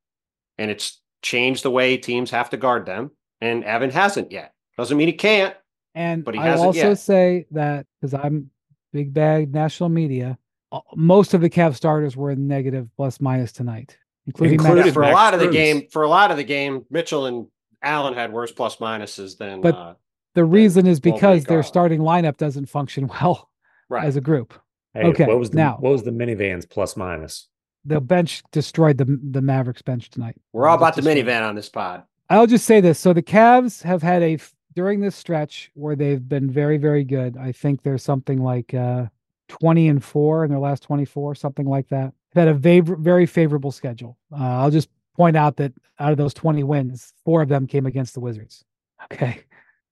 [0.58, 3.10] And it's changed the way teams have to guard them.
[3.40, 4.52] And Evan hasn't yet.
[4.78, 5.54] Doesn't mean he can't.
[5.94, 6.98] And But he I hasn't also yet.
[6.98, 8.50] say that because I'm
[8.92, 10.38] big bag national media,
[10.72, 14.86] uh, most of the Cavs starters were in negative plus minus tonight, including Max Included
[14.86, 17.26] Yeah, for a Max lot of the game, for a lot of the game, Mitchell
[17.26, 17.46] and
[17.82, 19.94] Allen had worse plus minuses than But- uh,
[20.34, 21.66] The reason is because their Garland.
[21.66, 23.50] starting lineup doesn't function well
[23.88, 24.04] right.
[24.04, 24.54] as a group.
[24.94, 27.48] Hey, Okay, what was the now- what was the minivans plus minus?
[27.84, 30.36] The bench destroyed the the Mavericks bench tonight.
[30.52, 31.26] We're all about the destroyed.
[31.26, 32.02] minivan on this pod.
[32.28, 32.98] I'll just say this.
[32.98, 34.38] So the Cavs have had a
[34.74, 37.36] during this stretch where they've been very, very good.
[37.38, 39.06] I think there's something like uh
[39.48, 42.12] 20 and 4 in their last 24, something like that.
[42.32, 44.16] They've had a very, very favorable schedule.
[44.32, 47.86] Uh, I'll just point out that out of those 20 wins, four of them came
[47.86, 48.64] against the Wizards.
[49.12, 49.42] Okay.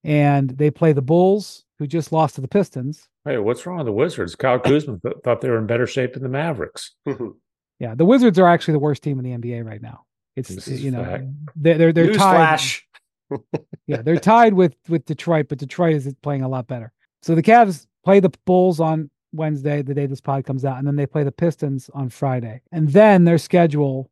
[0.04, 3.08] And they play the Bulls, who just lost to the Pistons.
[3.24, 4.34] Hey, what's wrong with the Wizards?
[4.34, 6.92] Kyle Kuzma th- thought they were in better shape than the Mavericks.
[7.06, 7.30] Mm-hmm.
[7.78, 10.04] Yeah, the Wizards are actually the worst team in the NBA right now.
[10.36, 11.24] It's This you know fact.
[11.56, 12.58] they're they're, they're tied.
[12.58, 12.82] Newsflash.
[13.86, 16.92] yeah, they're tied with with Detroit, but Detroit is playing a lot better.
[17.22, 20.86] So the Cavs play the Bulls on Wednesday, the day this pod comes out, and
[20.86, 22.62] then they play the Pistons on Friday.
[22.72, 24.10] And then their schedule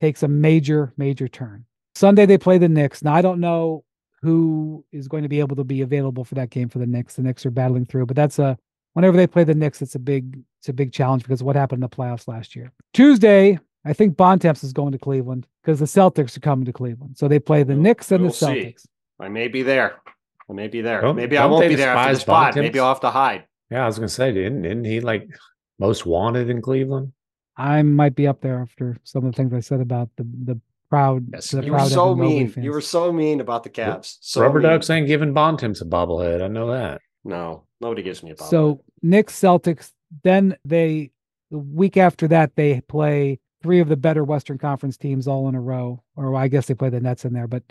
[0.00, 1.64] takes a major, major turn.
[1.94, 3.02] Sunday they play the Knicks.
[3.02, 3.84] Now I don't know
[4.22, 7.14] who is going to be able to be available for that game for the Knicks.
[7.16, 8.58] The Knicks are battling through, but that's a
[8.94, 11.56] whenever they play the Knicks, it's a big it's a big challenge because of what
[11.56, 12.72] happened in the playoffs last year.
[12.92, 17.16] Tuesday, I think Bontemps is going to Cleveland because the Celtics are coming to Cleveland.
[17.18, 18.46] So they play the We'll- Knicks and we'll the see.
[18.46, 18.86] Celtics.
[19.20, 19.96] I may be there.
[20.50, 21.00] I may be there.
[21.00, 22.54] Don't- Maybe I don't won't be there after despise this pod.
[22.54, 22.62] Bontemps?
[22.66, 23.44] Maybe I'll have to hide.
[23.70, 25.28] Yeah, I was gonna say, didn't didn't he like
[25.78, 27.12] most wanted in Cleveland?
[27.56, 30.60] I might be up there after some of the things I said about the the
[30.90, 31.26] proud.
[31.32, 32.54] Yes, the you were so Evan mean.
[32.56, 34.18] You were so mean about the Cavs.
[34.20, 34.70] So Rubber mean.
[34.70, 36.42] Ducks ain't giving Bontemps a bobblehead.
[36.42, 37.00] I know that.
[37.24, 38.48] No, nobody gives me a ball.
[38.48, 39.92] so Knicks Celtics.
[40.22, 41.10] Then they
[41.50, 45.54] the week after that they play three of the better Western Conference teams all in
[45.54, 46.02] a row.
[46.14, 47.62] Or I guess they play the Nets in there, but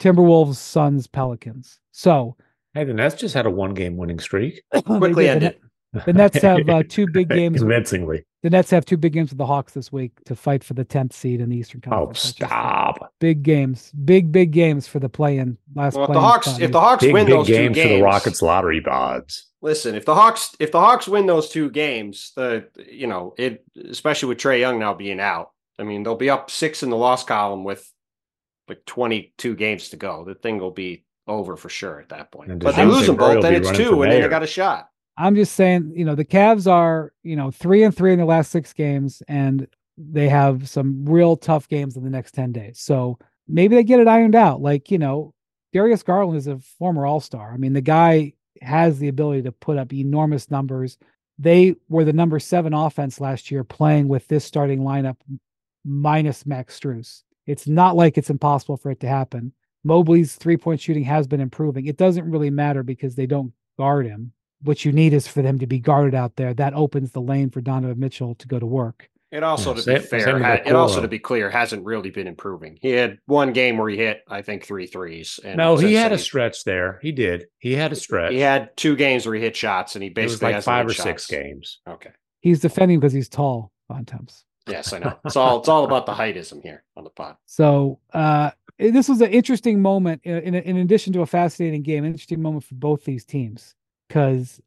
[0.00, 1.80] Timberwolves, Suns, Pelicans.
[1.92, 2.36] So
[2.76, 4.62] Hey, the Nets just had a one game winning streak.
[4.70, 5.24] they quickly.
[5.24, 5.56] The ended.
[6.04, 7.58] The Nets have uh, two big games.
[7.58, 8.24] Convincingly.
[8.46, 10.84] The Nets have two big games with the Hawks this week to fight for the
[10.84, 12.22] tenth seed in the Eastern Oh, Conference.
[12.22, 13.12] That's just- stop.
[13.18, 15.96] Big games, big big games for the play-in last.
[15.96, 16.60] Well, if the play-in Hawks, spot.
[16.62, 19.48] if the Hawks Big, win big those two games games, for the Rockets lottery odds.
[19.62, 23.64] Listen, if the Hawks if the Hawks win those two games, the you know it
[23.90, 26.96] especially with Trae Young now being out, I mean they'll be up six in the
[26.96, 27.92] loss column with
[28.68, 30.24] like 22 games to go.
[30.24, 32.52] The thing will be over for sure at that point.
[32.52, 34.28] And But they lose them both, then it's two, for and then they mayor.
[34.28, 34.88] got a shot.
[35.18, 38.24] I'm just saying, you know, the Cavs are, you know, three and three in the
[38.24, 42.80] last six games, and they have some real tough games in the next 10 days.
[42.80, 44.60] So maybe they get it ironed out.
[44.60, 45.32] Like, you know,
[45.72, 47.52] Darius Garland is a former All Star.
[47.52, 50.98] I mean, the guy has the ability to put up enormous numbers.
[51.38, 55.16] They were the number seven offense last year playing with this starting lineup
[55.84, 57.22] minus Max Strus.
[57.46, 59.52] It's not like it's impossible for it to happen.
[59.84, 61.86] Mobley's three point shooting has been improving.
[61.86, 64.32] It doesn't really matter because they don't guard him.
[64.66, 66.52] What you need is for them to be guarded out there.
[66.52, 69.08] That opens the lane for Donovan Mitchell to go to work.
[69.30, 71.84] It also, Yeah, to same- be fair, same with it also to be clear, hasn't
[71.84, 72.78] really been improving.
[72.80, 75.38] He had one game where he hit, I think, three threes.
[75.44, 76.98] And No, he had then a stretch there.
[77.02, 77.46] He did.
[77.58, 78.32] He had a stretch.
[78.32, 80.64] He had two games where he hit shots, and he it was basically like hasn't
[80.72, 81.80] five or hit six games.
[81.88, 82.10] Okay.
[82.40, 84.44] He's defending because he's tall, Bontemps.
[84.68, 85.16] Yes, I know.
[85.24, 87.36] It's all it's all about the heightism here on the pod.
[87.46, 92.04] So uh, this was an interesting moment in, in, in addition to a fascinating game,
[92.04, 93.74] interesting moment for both these teams
[94.08, 94.60] because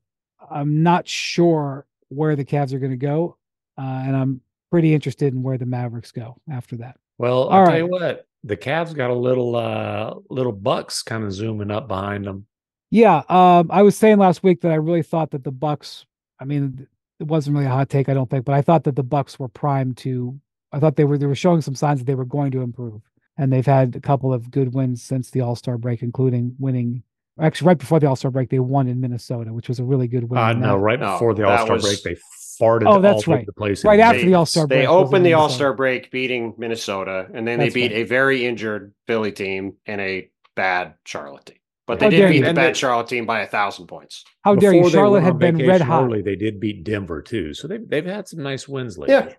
[0.49, 3.37] I'm not sure where the Cavs are going to go,
[3.77, 6.97] uh, and I'm pretty interested in where the Mavericks go after that.
[7.17, 11.23] Well, All I'll tell you what, the Cavs got a little uh little bucks kind
[11.23, 12.45] of zooming up behind them.
[12.91, 16.05] Yeah, um, I was saying last week that I really thought that the Bucks.
[16.39, 16.87] I mean,
[17.19, 19.37] it wasn't really a hot take, I don't think, but I thought that the Bucks
[19.37, 20.39] were primed to.
[20.71, 23.01] I thought they were they were showing some signs that they were going to improve,
[23.37, 27.03] and they've had a couple of good wins since the All Star break, including winning.
[27.41, 30.07] Actually, right before the All Star break, they won in Minnesota, which was a really
[30.07, 30.39] good win.
[30.39, 32.21] Uh, no, right No, before the All Star was- break, they
[32.61, 33.45] farted Oh, that's all over right.
[33.45, 33.85] the place.
[33.85, 37.47] Right in after the All-Star break they opened the All Star break beating Minnesota, and
[37.47, 38.01] then That's they beat right.
[38.01, 41.55] a very injured Philly team and a bad Charlotte team.
[41.87, 42.41] But they dare did beat you.
[42.43, 44.23] the And bad they- Charlotte team by a thousand points.
[44.43, 44.79] How dare you?
[44.81, 46.03] Before they Charlotte had been red hot.
[46.03, 49.15] Early, they did beat Denver too, so they've they've had some nice wins lately.
[49.15, 49.33] Yeah.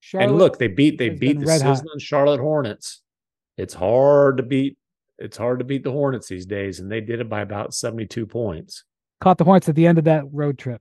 [0.00, 1.78] Charlotte, and look, they beat they beat the red hot.
[1.78, 3.02] sizzling Charlotte Hornets.
[3.56, 4.77] It's hard to beat.
[5.18, 8.26] It's hard to beat the Hornets these days, and they did it by about seventy-two
[8.26, 8.84] points.
[9.20, 10.80] caught the Hornets at the end of that road trip.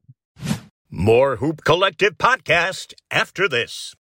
[0.91, 3.95] More Hoop Collective podcast after this.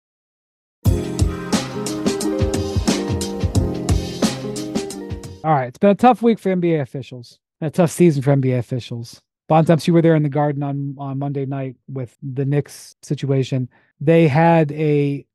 [5.45, 7.41] All right, it's been a tough week for NBA officials.
[7.61, 9.21] A tough season for NBA officials.
[9.49, 13.69] Bontemps, you were there in the Garden on on Monday night with the Knicks situation.
[14.01, 15.27] They had a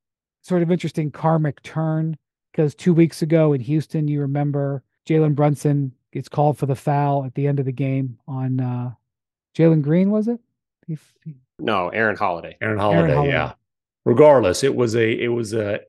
[0.44, 2.18] sort of interesting karmic turn
[2.58, 7.24] because two weeks ago in Houston, you remember Jalen Brunson gets called for the foul
[7.24, 8.92] at the end of the game on uh,
[9.56, 10.40] Jalen Green, was it?
[10.88, 11.14] He f-
[11.60, 12.58] No, Aaron Holiday.
[12.60, 13.32] Aaron Holiday, Holiday.
[13.34, 13.54] yeah.
[14.06, 15.82] Regardless, it was a it was a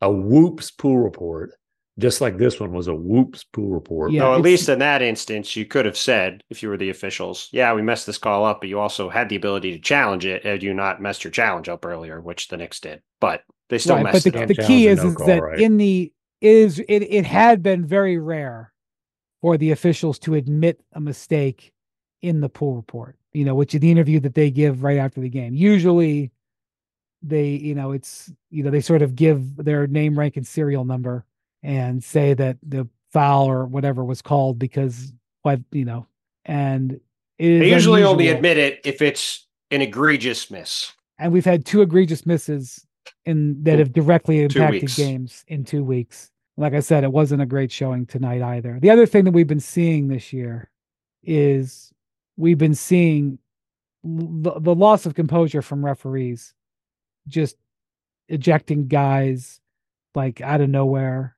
[0.00, 1.52] a whoops pool report,
[2.00, 4.12] just like this one was a whoops pool report.
[4.12, 6.90] Yeah, no, at least in that instance, you could have said, if you were the
[6.90, 10.24] officials, yeah, we messed this call up, but you also had the ability to challenge
[10.24, 13.02] it had you not messed your challenge up earlier, which the Knicks did.
[13.20, 14.48] But they still right, but the, it up.
[14.48, 15.60] the key is, no is call, that right?
[15.60, 18.72] in the is it it had been very rare
[19.40, 21.72] for the officials to admit a mistake
[22.22, 25.20] in the pool report you know which is the interview that they give right after
[25.20, 26.30] the game usually
[27.22, 30.84] they you know it's you know they sort of give their name rank and serial
[30.84, 31.24] number
[31.62, 36.06] and say that the foul or whatever was called because what you know
[36.44, 37.00] and
[37.38, 40.92] They usually only admit it if it's an egregious miss.
[41.18, 42.86] and we've had two egregious misses
[43.26, 46.30] in that have directly impacted games in two weeks.
[46.56, 48.78] Like I said, it wasn't a great showing tonight either.
[48.80, 50.70] The other thing that we've been seeing this year
[51.22, 51.92] is
[52.36, 53.38] we've been seeing
[54.04, 56.54] the, the loss of composure from referees,
[57.28, 57.56] just
[58.28, 59.60] ejecting guys
[60.14, 61.36] like out of nowhere.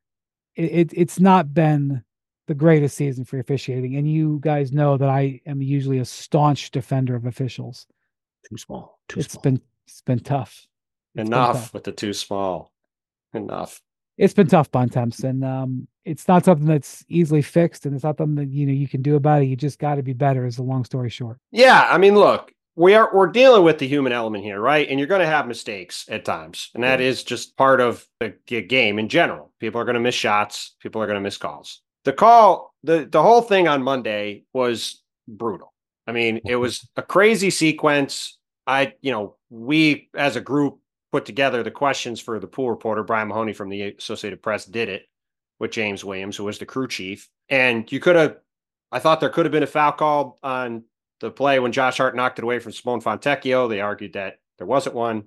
[0.57, 2.03] It, it it's not been
[2.49, 6.71] the greatest season for officiating, and you guys know that I am usually a staunch
[6.71, 7.87] defender of officials.
[8.49, 8.99] Too small.
[9.09, 9.43] Too It's small.
[9.43, 10.51] been it's been tough.
[10.59, 10.69] It's
[11.15, 11.75] been Enough tough.
[11.75, 12.73] with the too small.
[13.35, 13.81] Enough.
[14.19, 18.19] It's been tough, Bontemps, and um, it's not something that's easily fixed, and it's not
[18.19, 19.47] something that you know you can do about it.
[19.47, 20.45] You just got to be better.
[20.45, 21.39] Is the long story short.
[21.51, 24.89] Yeah, I mean, look, we are we're dealing with the human element here, right?
[24.89, 28.35] And you're going to have mistakes at times, and that is just part of the
[28.47, 29.53] g- game in general.
[29.61, 30.75] People are going to miss shots.
[30.81, 31.83] People are going to miss calls.
[32.05, 35.73] The call, the the whole thing on Monday was brutal.
[36.07, 38.39] I mean, it was a crazy sequence.
[38.67, 40.79] I, you know, we as a group
[41.11, 44.89] put together the questions for the pool reporter Brian Mahoney from the Associated Press did
[44.89, 45.03] it
[45.59, 48.37] with James Williams, who was the crew chief, and you could have.
[48.91, 50.85] I thought there could have been a foul call on
[51.23, 53.69] the play when Josh Hart knocked it away from Simone Fontecchio.
[53.69, 55.25] They argued that there wasn't one.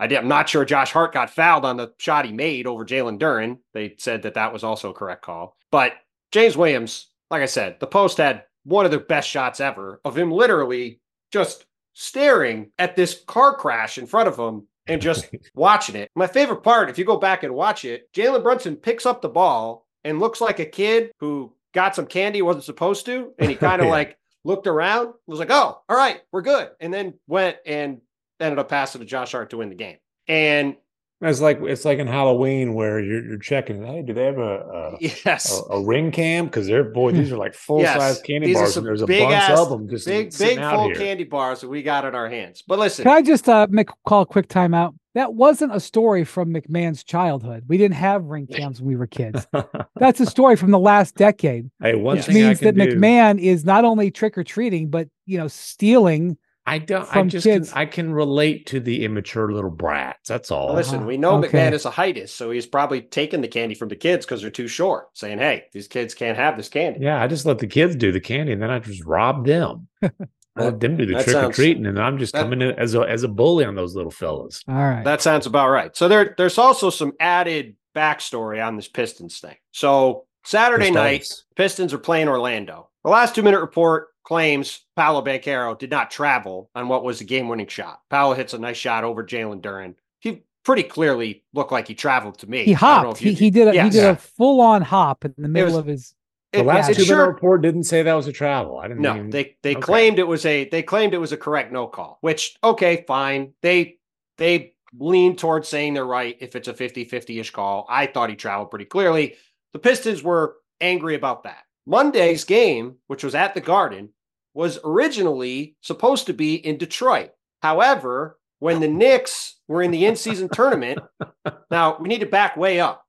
[0.00, 2.84] I did, I'm not sure Josh Hart got fouled on the shot he made over
[2.84, 3.58] Jalen Duren.
[3.74, 5.56] They said that that was also a correct call.
[5.70, 5.92] But
[6.32, 10.16] James Williams, like I said, the post had one of the best shots ever of
[10.16, 11.00] him literally
[11.32, 16.10] just staring at this car crash in front of him and just watching it.
[16.14, 19.28] My favorite part, if you go back and watch it, Jalen Brunson picks up the
[19.28, 23.50] ball and looks like a kid who got some candy he wasn't supposed to, and
[23.50, 23.92] he kind of Yeah.
[23.92, 28.00] like looked around, was like, "Oh, all right, we're good," and then went and
[28.40, 29.96] ended up passing to Josh Hart to win the game.
[30.28, 30.76] And
[31.22, 33.84] It's like it's like in Halloween where you're you're checking.
[33.84, 36.46] Hey, do they have a a, yes, a, a ring cam?
[36.46, 39.06] Because they're boy, these are like full Yes, size candy these bars, and there's a
[39.06, 40.94] bunch ass- of them just big big full here.
[40.94, 42.62] candy bars that we got in our hands.
[42.66, 44.94] But listen, Can I just uh, make call a quick timeout?
[45.14, 47.64] That wasn't a story from MacMahon's childhood.
[47.66, 49.44] We didn't have ring cams when we were kids.
[49.96, 52.90] That's a story from the last decade, hey, one which thing I means can that
[52.90, 56.36] do- MacMahon is not only trick or treating, but you know, stealing.
[56.66, 57.16] I don't.
[57.16, 57.70] I just kids.
[57.72, 60.28] Can, I can relate to the immature little brats.
[60.28, 60.74] That's all.
[60.74, 61.48] listen, we know Okay.
[61.48, 64.50] MacMahon is a heightist, so he's probably taking the candy from the kids because they're
[64.50, 67.66] too short, saying, "Hey, these kids can't have this candy." Yeah, I just let the
[67.66, 69.88] kids do the candy, and then I just rob them.
[70.56, 72.72] I let them do the that trick or treating, and I'm just that- coming in
[72.72, 74.62] as a as a bully on those little fellas.
[74.68, 75.04] All right.
[75.04, 75.96] That sounds about right.
[75.96, 79.56] So there, there's also some added backstory on this Pistons thing.
[79.72, 81.44] So Saturday night, Pistons.
[81.56, 82.88] Pistons are playing Orlando.
[83.04, 87.24] The last two minute report claims Paolo Banchero did not travel on what was a
[87.24, 88.00] game winning shot.
[88.10, 89.94] Paolo hits a nice shot over Jalen Duren.
[90.18, 92.64] He pretty clearly looked like he traveled to me.
[92.64, 93.20] he I don't know hopped.
[93.20, 93.92] if you He, he did a he Yes.
[93.92, 96.14] did a full on hop in the middle was- of his.
[96.52, 98.78] The It- last two sure- report didn't say that was a travel.
[98.78, 99.02] I didn't.
[99.02, 99.80] No, even, they they okay.
[99.80, 103.52] claimed it was a they claimed it was a correct no call, which okay, fine.
[103.62, 103.98] They
[104.38, 107.86] they lean towards saying they're right if it's a 50-50-ish call.
[107.88, 109.36] I thought he traveled pretty clearly.
[109.72, 111.62] The Pistons were angry about that.
[111.86, 114.08] Monday's game, which was at the Garden,
[114.52, 117.30] was originally supposed to be in Detroit.
[117.62, 120.98] However, when the Knicks were in the in-season tournament,
[121.70, 123.04] now we need to back way up.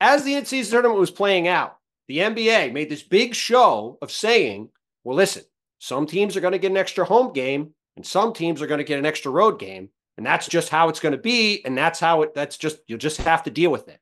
[0.00, 1.76] As the in-season tournament was playing out,
[2.10, 4.68] the NBA made this big show of saying,
[5.04, 5.44] well, listen,
[5.78, 8.78] some teams are going to get an extra home game and some teams are going
[8.78, 9.90] to get an extra road game.
[10.16, 11.64] And that's just how it's going to be.
[11.64, 14.00] And that's how it, that's just, you'll just have to deal with it.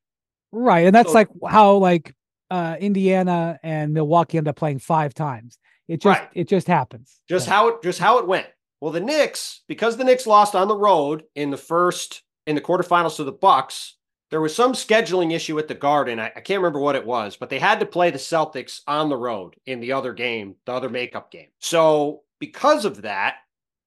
[0.53, 2.15] Right, and that's So- like how like
[2.51, 5.59] uh Indiana and Milwaukee end up playing five times.
[5.87, 6.29] It just Right.
[6.35, 7.21] it just happens.
[7.29, 8.47] Just So- how it, just how it went.
[8.81, 12.63] Well, the Knicks, because the Knicks lost on the road in the first, in the
[12.63, 13.98] quarterfinals to the Bucks,
[14.31, 16.21] there was some scheduling issue at the Garden.
[16.21, 19.09] I, I can't remember what it was, but they had to play the Celtics on
[19.09, 21.49] the road in the other game, the other makeup game.
[21.61, 23.37] So because of that,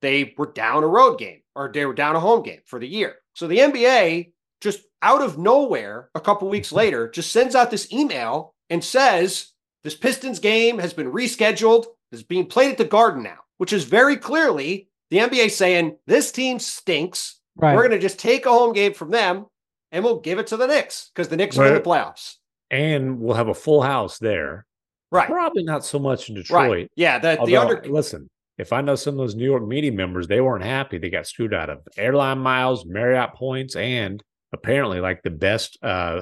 [0.02, 2.88] they were down a road game or they were down a home game for the
[2.88, 3.16] year.
[3.34, 4.32] So the NBA
[4.62, 9.52] just out of nowhere, a couple weeks later, just sends out this email and says
[9.84, 13.84] this Pistons game has been rescheduled, is being played at the Garden now, which is
[13.84, 17.40] very clearly the NBA saying this team stinks.
[17.56, 17.76] right.
[17.76, 19.48] We're going to just take a home game from them
[19.92, 22.06] and we'll give it to the Knicks because the Knicks are in the Right.
[22.06, 22.36] playoffs.
[22.70, 24.66] and we'll have a full house there.
[25.12, 25.28] Right.
[25.28, 26.72] Probably not so much in Detroit.
[26.72, 26.92] Right.
[26.96, 27.20] Yeah.
[27.20, 30.40] The, the under listen, if I know some of those New York media members, they
[30.40, 30.98] weren't happy.
[30.98, 34.24] They got screwed out of airline miles, Marriott points, and
[34.54, 36.22] apparently like the best uh,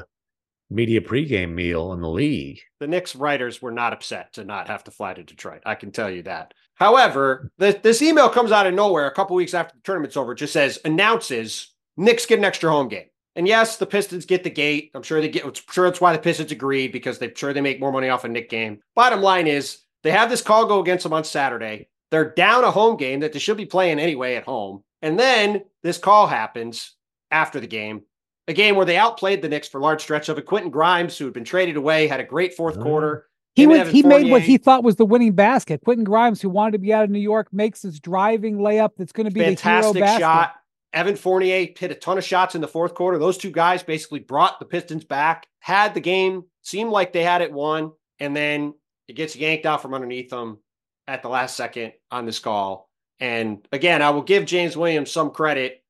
[0.71, 2.59] media pregame meal in the league.
[2.79, 5.61] the Knicks writers were not upset to not have to fly to Detroit.
[5.67, 6.53] I can tell you that.
[6.75, 10.31] However, th- this email comes out of nowhere a couple weeks after the tournament's over.
[10.31, 13.07] It just says announces Knicks get an extra home game.
[13.39, 14.91] And yes, the Pistons get the gate.
[14.93, 15.45] I'm sure they get.
[15.45, 18.25] I'm sure that's why the Pistons agreed because they're sure they make more money off
[18.25, 18.81] a Nick game.
[18.95, 21.87] Bottom line is they have this call go against them on Saturday.
[22.11, 24.83] They're down a home game that they should be playing anyway at home.
[25.01, 26.95] And then this call happens
[27.31, 28.01] after the game,
[28.49, 30.45] a game where they outplayed the Knicks for large stretch of it.
[30.45, 32.83] Quentin Grimes, who had been traded away, had a great fourth Oh.
[32.83, 33.25] quarter.
[33.55, 35.79] he was he made what he thought was the winning basket.
[35.85, 39.13] Quentin Grimes, who wanted to be out of New York, makes this driving layup that's
[39.13, 40.19] going to be the fantastic hero basket.
[40.21, 40.55] shot.
[40.93, 43.19] Evan Fournier hit a ton of shots in the fourth quarter.
[43.19, 47.41] Those two guys basically brought the Pistons back, had the game, seemed like they had
[47.41, 48.73] it won, and then
[49.07, 50.59] it gets yanked out from underneath them
[51.07, 52.89] at the last second on this call.
[53.19, 55.83] And again, I will give James Williams some credit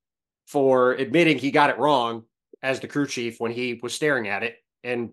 [0.48, 2.24] for admitting he got it wrong
[2.62, 4.58] as the crew chief when he was staring at it.
[4.84, 5.12] And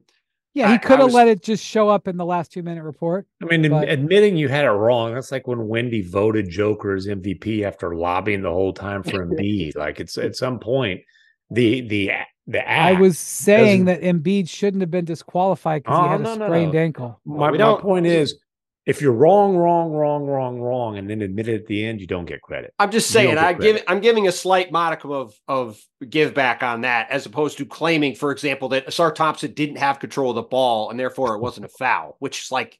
[0.56, 3.26] Yeah, he could have let it just show up in the last two minute report.
[3.42, 7.06] I mean, But- admitting you had it wrong, that's like when Wendy voted Joker as
[7.06, 9.76] MVP after lobbying the whole time for Embiid.
[9.76, 11.02] like it's at some point,
[11.50, 12.10] the the
[12.46, 16.34] the I was saying that Embiid shouldn't have been disqualified because Oh, he had oh,
[16.36, 16.78] no, a sprained no.
[16.80, 17.20] ankle.
[17.26, 18.38] my, my point is
[18.86, 22.06] if you're wrong, wrong, wrong, wrong, wrong, and then admit it at the end, you
[22.06, 22.72] don't get credit.
[22.78, 25.78] I'm just saying, I give, I'm giving a slight modicum of of
[26.08, 29.98] give back on that, as opposed to claiming, for example, that Ausar Thompson didn't have
[29.98, 32.78] control of the ball and therefore it wasn't a foul, which is like,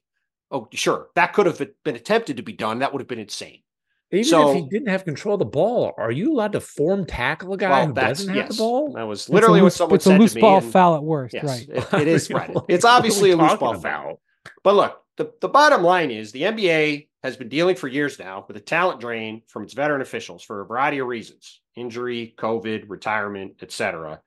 [0.49, 2.79] oh, sure, that could have been attempted to be done.
[2.79, 3.59] That would have been insane.
[4.13, 7.05] Even So- if he didn't have control of the ball, are you allowed to form
[7.05, 8.93] tackle a guy well, who that's doesn't have the ball?
[8.93, 10.95] that was It's a literally what loose- someone It's a said loose ball and foul
[10.95, 11.67] at worst, yes, right?
[11.69, 12.55] it- it is right.
[12.69, 13.81] It's obviously a loose ball about?
[13.81, 14.21] foul.
[14.63, 18.45] But look, the, the bottom line is the NBA has been dealing for years now
[18.47, 22.85] with a talent drain from its veteran officials for a variety of reasons injury, COVID,
[22.87, 24.19] retirement, etc.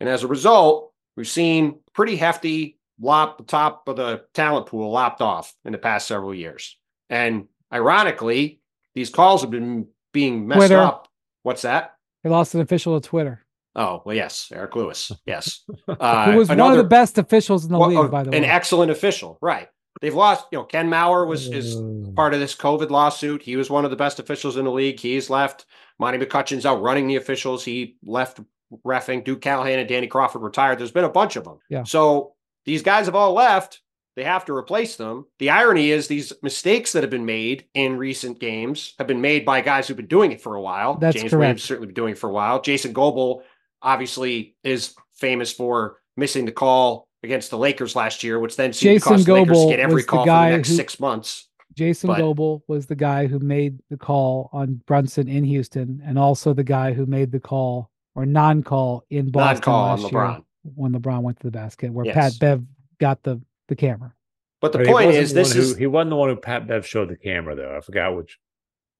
[0.00, 4.90] And as a result, we've seen pretty hefty lop the top of the talent pool
[4.90, 6.76] lopped off in the past several years.
[7.08, 8.60] And ironically,
[8.94, 10.78] these calls have been being messed Twitter.
[10.78, 11.08] up.
[11.42, 11.94] What's that?
[12.24, 15.12] They lost an official to Twitter, Oh, well, yes, Eric Lewis.
[15.26, 15.60] Yes.
[15.88, 18.30] Uh, who was one of the best officials in the well, league, uh, by the
[18.30, 18.38] an way.
[18.38, 19.38] An excellent official.
[19.40, 19.68] Right.
[20.00, 22.14] They've lost, you know, Ken Maurer was is mm.
[22.14, 23.42] part of this COVID lawsuit.
[23.42, 25.00] He was one of the best officials in the league.
[25.00, 25.66] He's left.
[25.98, 27.64] Monty McCutcheon's out running the officials.
[27.64, 28.40] He left
[28.84, 29.24] refing.
[29.24, 30.78] Duke Callahan and Danny Crawford retired.
[30.78, 31.58] There's been a bunch of them.
[31.68, 31.84] Yeah.
[31.84, 32.34] So
[32.64, 33.80] these guys have all left.
[34.16, 35.26] They have to replace them.
[35.38, 39.44] The irony is these mistakes that have been made in recent games have been made
[39.44, 40.96] by guys who've been doing it for a while.
[40.96, 41.40] That's James correct.
[41.40, 42.62] Williams certainly been doing it for a while.
[42.62, 43.42] Jason Goble
[43.82, 48.94] obviously is famous for missing the call against the Lakers last year, which then seemed
[48.94, 50.68] Jason to cost the Lakers to Goble get every was the call for the next
[50.70, 51.48] who- six months.
[51.74, 56.18] Jason but- Goble was the guy who made the call on Brunson in Houston, and
[56.18, 60.40] also the guy who made the call or non-call in Boston Non-call on last year
[60.74, 62.14] when LeBron went to the basket, where Yes.
[62.14, 62.64] Pat Bev
[62.98, 64.14] got the the camera.
[64.62, 66.86] But the But point is, this who- is he wasn't the one who Pat Bev
[66.86, 67.76] showed the camera though.
[67.76, 68.38] I forgot which.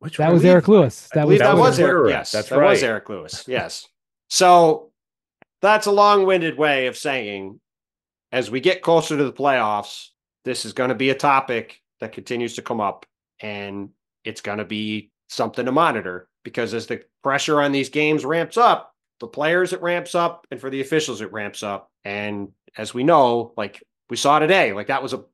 [0.01, 1.09] Which That was believe- Eric Lewis.
[1.15, 1.91] That was that was was Eric.
[1.93, 2.83] Twitter Yes, That's that was.
[2.83, 3.45] Eric Lewis.
[3.49, 3.87] Yes.
[4.29, 4.91] So
[5.63, 7.61] that's a long-winded way of saying,
[8.33, 10.09] as we get closer to the playoffs,
[10.45, 13.07] this is going to be a topic that continues to come up,
[13.41, 13.91] and
[14.25, 18.57] it's going to be something to monitor because as the pressure on these games ramps
[18.57, 21.91] up, the players it ramps up, and for the officials it ramps up.
[22.05, 25.25] And as we know, like we saw today, like that was a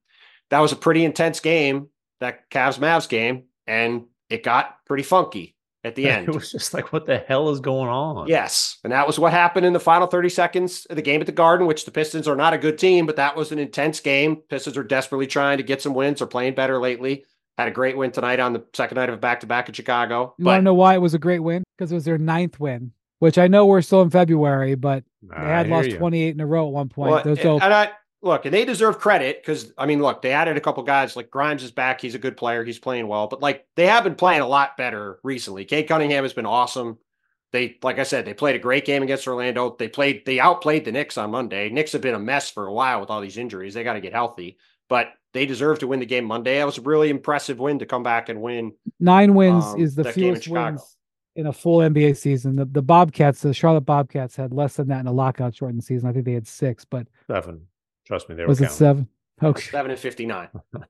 [0.51, 1.89] that was a pretty intense game,
[2.21, 6.29] that Cavs Mavs game, and it got pretty funky at the end.
[6.29, 8.29] It was just like, what the hell is going on?
[8.29, 8.79] Yes.
[8.85, 11.33] And that was what happened in the final 30 seconds of the game at the
[11.33, 14.37] Garden, which the Pistons are not a good team, but that was an intense game.
[14.49, 16.23] Pistons are desperately trying to get some wins.
[16.23, 17.25] Are playing better lately.
[17.59, 19.75] Had a great win tonight on the second night of a back to back in
[19.75, 20.35] Chicago.
[20.39, 21.63] You want to But know why it was a great win?
[21.77, 25.37] Because it was their ninth win, which I know we're still in February, but they
[25.37, 25.99] had lost you.
[25.99, 27.11] 28 in a row at one point.
[27.13, 27.91] well, Those- and, so and I
[28.23, 31.31] look, and they deserve credit because I mean, look, they added a couple guys like
[31.31, 32.01] Grimes is back.
[32.01, 32.65] He's a good player.
[32.65, 35.65] He's playing well, but like they have been playing a lot better recently.
[35.65, 36.99] Cade Cunningham has been awesome.
[37.53, 39.77] They, like I said, they played a great game against Orlando.
[39.79, 41.69] They played, they outplayed the Knicks on Monday.
[41.69, 43.75] Knicks have been a mess for a while with all these injuries.
[43.75, 44.57] They got to get healthy,
[44.89, 46.57] but they deserve to win the game Monday.
[46.57, 48.73] That was a really impressive win to come back and win.
[48.99, 50.97] nine wins um, is the that game in fewest wins
[51.37, 52.57] in a full NBA season.
[52.57, 56.09] The, the Bobcats, the Charlotte Bobcats, had less than that in a lockout shortened season.
[56.09, 57.67] I think they had six, but Seven.
[58.13, 58.79] Trust me, there was were it counting.
[58.79, 59.09] seven?
[59.43, 59.63] Okay.
[59.63, 60.49] Seven and fifty nine.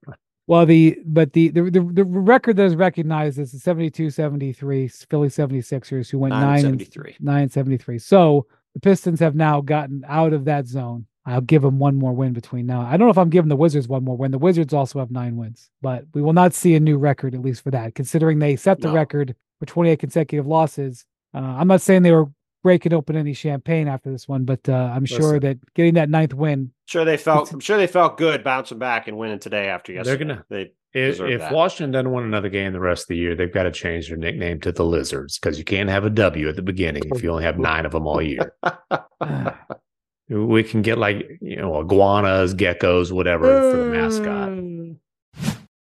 [0.49, 4.89] Well, the but the the, the, the record that is recognized is the 72 73
[4.89, 7.16] Philly 76ers who went Nine and nine and 73.
[7.20, 7.99] nine and 73.
[8.01, 11.07] So the Pistons have now gotten out of that zone.
[11.25, 12.81] I'll give them one more win between now.
[12.81, 14.33] I don't know if I'm giving the Wizards one more win.
[14.33, 17.41] The Wizards also have nine wins, but we will not see a new record, at
[17.41, 18.95] least for that, considering they set the No.
[18.95, 21.07] record for 28 consecutive losses.
[21.33, 22.29] Uh, I'm not saying they were
[22.63, 26.35] breaking open any champagne after this one, but uh, I'm sure that getting that ninth
[26.35, 27.53] win, Sure, they felt.
[27.53, 30.25] I'm sure they felt good bouncing back and winning today after yesterday.
[30.25, 31.51] They're gonna- They If, if.
[31.51, 34.19] Washington doesn't win another game the rest of the year, they've got to change their
[34.19, 37.31] nickname to the Lizards because you can't have a W at the beginning if you
[37.31, 38.53] only have nine of them all year.
[40.29, 45.39] we can get like you know iguanas, geckos, whatever for the mascot.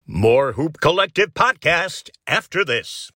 [0.07, 3.11] More Hoop Collective podcast after this.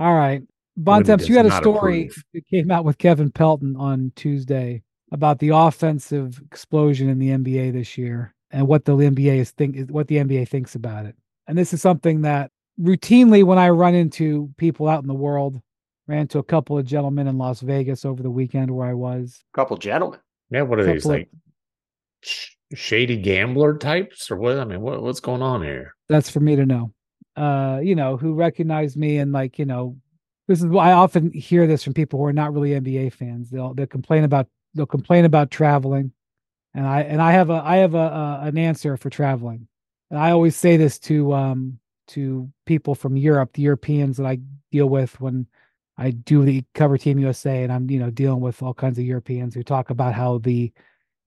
[0.00, 0.40] All right.
[0.40, 0.48] Woody
[0.84, 2.24] Bontemps, you had a story approve.
[2.34, 4.82] that came out with Kevin Pelton on Tuesday
[5.12, 9.88] about the offensive explosion in the NBA this year and what the NBA is think
[9.90, 11.16] what the NBA thinks about it.
[11.46, 15.60] And this is something that routinely when I run into people out in the world,
[16.06, 19.42] ran into a couple of gentlemen in Las Vegas over the weekend where I was.
[19.54, 20.20] couple gentlemen.
[20.50, 21.28] Yeah, what are these Couple of- like
[22.20, 24.58] sh- shady gambler types or what?
[24.58, 25.94] I mean, what what's going on here?
[26.08, 26.92] That's for me to know.
[27.36, 29.96] Uh, you know, who recognized me and like, you know,
[30.48, 33.50] this is why I often hear this from people who are not really NBA fans.
[33.50, 36.12] They'll they'll complain about they'll complain about traveling,
[36.74, 39.66] and I and I have a I have a, a an answer for traveling,
[40.10, 41.78] and I always say this to um
[42.08, 44.38] to people from Europe, the Europeans that I
[44.70, 45.46] deal with when
[45.98, 49.04] I do the cover Team USA, and I'm you know dealing with all kinds of
[49.04, 50.72] Europeans who talk about how the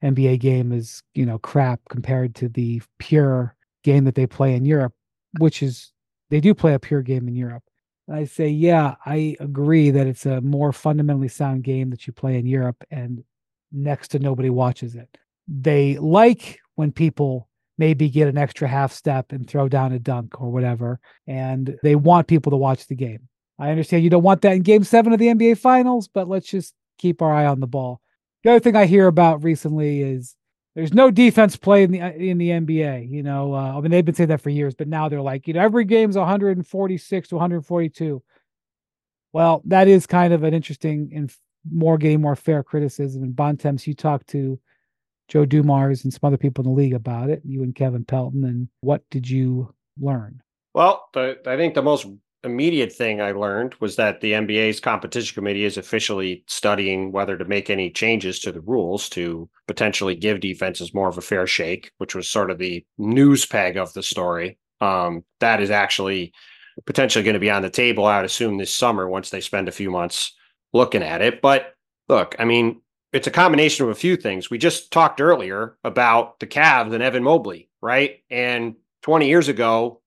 [0.02, 4.64] NBA game is you know crap compared to the pure game that they play in
[4.64, 4.94] Europe,
[5.40, 5.92] which is
[6.30, 7.64] they do play a pure game in Europe.
[8.08, 12.14] And I say, yeah, I agree that it's a more fundamentally sound game that you
[12.14, 13.24] play in Europe, and
[13.72, 15.18] next to nobody watches it.
[15.48, 20.42] They like when people maybe get an extra half step and throw down a dunk
[20.42, 23.28] or whatever, and they want people to watch the game.
[23.58, 26.48] I understand you don't want that in game seven of the NBA finals, but let's
[26.48, 28.02] just keep our eye on the ball.
[28.44, 30.36] The other thing I hear about recently is
[30.80, 33.12] there's no defense play in the in the NBA.
[33.12, 35.46] You know, uh, I mean they've been saying that for years, but now they're like,
[35.46, 38.24] you know, every game's 146 to 142.
[39.34, 41.32] Well, that is kind of an interesting and
[41.70, 43.24] more getting more fair criticism.
[43.24, 44.58] And Bontemps, you talked to
[45.28, 48.46] Joe Dumars and some other people in the league about it, you and Kevin Pelton.
[48.46, 50.42] And what did you learn?
[50.74, 52.08] Well, the, I think the most
[52.44, 57.46] immediate thing I learned was that the NBA's competition committee is officially studying whether to
[57.46, 61.92] make any changes to the rules to potentially give defenses more of a fair shake,
[61.98, 64.58] which was sort of the news peg of the story.
[64.82, 66.34] Um, that is actually
[66.86, 69.68] potentially going to be on the table, I would assume, this summer once they spend
[69.68, 70.34] a few months
[70.74, 71.42] looking at it.
[71.42, 71.74] But
[72.08, 72.82] look, I mean,
[73.12, 74.50] it's a combination of a few things.
[74.50, 78.20] We just talked earlier about the Cavs and Evan Mobley, right?
[78.30, 80.02] And 20 years ago,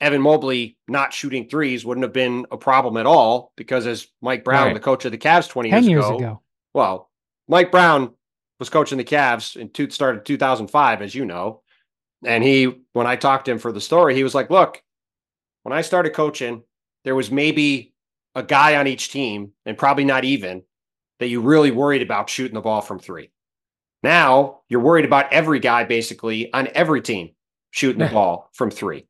[0.00, 4.44] Evan Mobley not shooting threes wouldn't have been a problem at all because as Mike
[4.44, 4.74] Brown, right.
[4.74, 6.42] the coach of the Cavs 20 years, years ago, ago,
[6.74, 7.10] well,
[7.48, 8.12] Mike Brown
[8.58, 11.62] was coaching the Cavs in two, started 2005, as you know.
[12.24, 14.82] And he, when I talked to him for the story, he was like, look,
[15.62, 16.62] when I started coaching,
[17.04, 17.94] there was maybe
[18.34, 20.62] a guy on each team and probably not even
[21.20, 23.30] that you really worried about shooting the ball from three.
[24.02, 27.30] Now you're worried about every guy basically on every team
[27.70, 29.06] shooting the ball from three.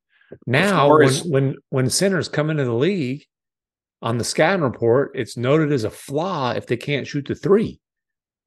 [0.47, 3.25] Now, when, when when centers come into the league
[4.03, 7.81] on the scouting report, it's noted as a flaw if they can't shoot the three.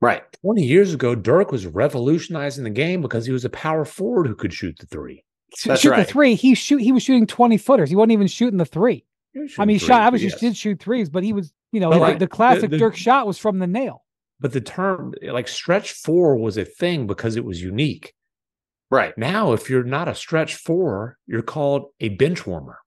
[0.01, 0.23] Right.
[0.41, 4.35] 20 years ago, Dirk was revolutionizing the game because he was a power forward who
[4.35, 5.23] could shoot the three.
[5.65, 6.05] That's shoot right.
[6.05, 6.35] the three.
[6.35, 7.89] He shoot he was shooting 20 footers.
[7.89, 9.05] He wasn't even shooting the three.
[9.57, 10.39] I mean, shot obviously yes.
[10.39, 13.27] did shoot threes, but he was, you know, the, the, classic the, the, Dirk shot
[13.27, 14.03] was from the nail.
[14.39, 18.13] But the term like stretch four was a thing because it was unique.
[18.91, 19.17] Right.
[19.17, 22.79] Now, if you're not a stretch four, you're called a bench warmer.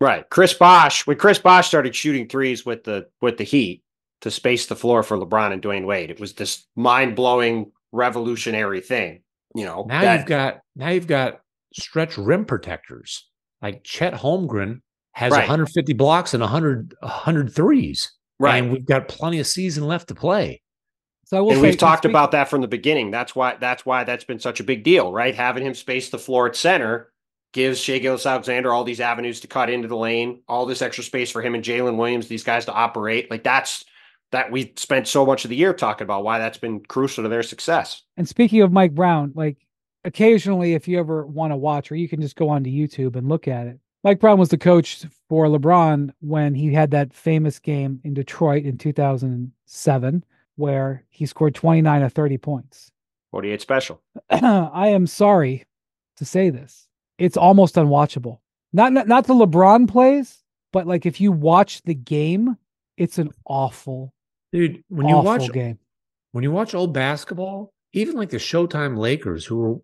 [0.00, 0.28] Right.
[0.30, 3.82] Chris Bosh, when Chris Bosh started shooting threes with the with the Heat
[4.22, 9.22] to space the floor for LeBron and Dwyane Wade, it was this mind-blowing revolutionary thing.
[9.54, 11.40] You know, now that, you've got now you've got
[11.74, 13.28] stretch rim protectors.
[13.60, 14.80] Like Chet Holmgren
[15.12, 15.40] has right.
[15.40, 18.12] 150 blocks and 100 100 threes.
[18.38, 18.56] Right.
[18.56, 20.62] And we've got plenty of season left to play.
[21.30, 23.12] So and we've talked about that from the beginning.
[23.12, 25.32] That's why that's why that's been such a big deal, right?
[25.32, 27.12] Having him space the floor at center
[27.52, 31.30] gives Shai Gilgeous-Alexander all these avenues to cut into the lane, all this extra space
[31.30, 33.30] for him and Jalen Williams, these guys to operate.
[33.30, 33.84] Like that's
[34.32, 37.28] that we spent so much of the year talking about why that's been crucial to
[37.28, 38.02] their success.
[38.16, 39.58] And speaking of Mike Brown, like
[40.04, 43.28] occasionally, if you ever want to watch, or you can just go onto YouTube and
[43.28, 43.78] look at it.
[44.02, 48.64] Mike Brown was the coach for LeBron when he had that famous game in Detroit
[48.64, 50.24] in 2007
[50.60, 52.92] where he scored 29 of 30 points.
[53.32, 54.02] 48 special.
[54.30, 55.64] I am sorry
[56.18, 56.86] to say this.
[57.18, 58.38] It's almost unwatchable.
[58.72, 62.56] Not, not not the LeBron plays, but like if you watch the game,
[62.96, 64.14] it's an awful
[64.52, 64.84] dude.
[64.88, 65.78] When you watch game,
[66.32, 69.76] when you watch old basketball, even like the Showtime Lakers, who are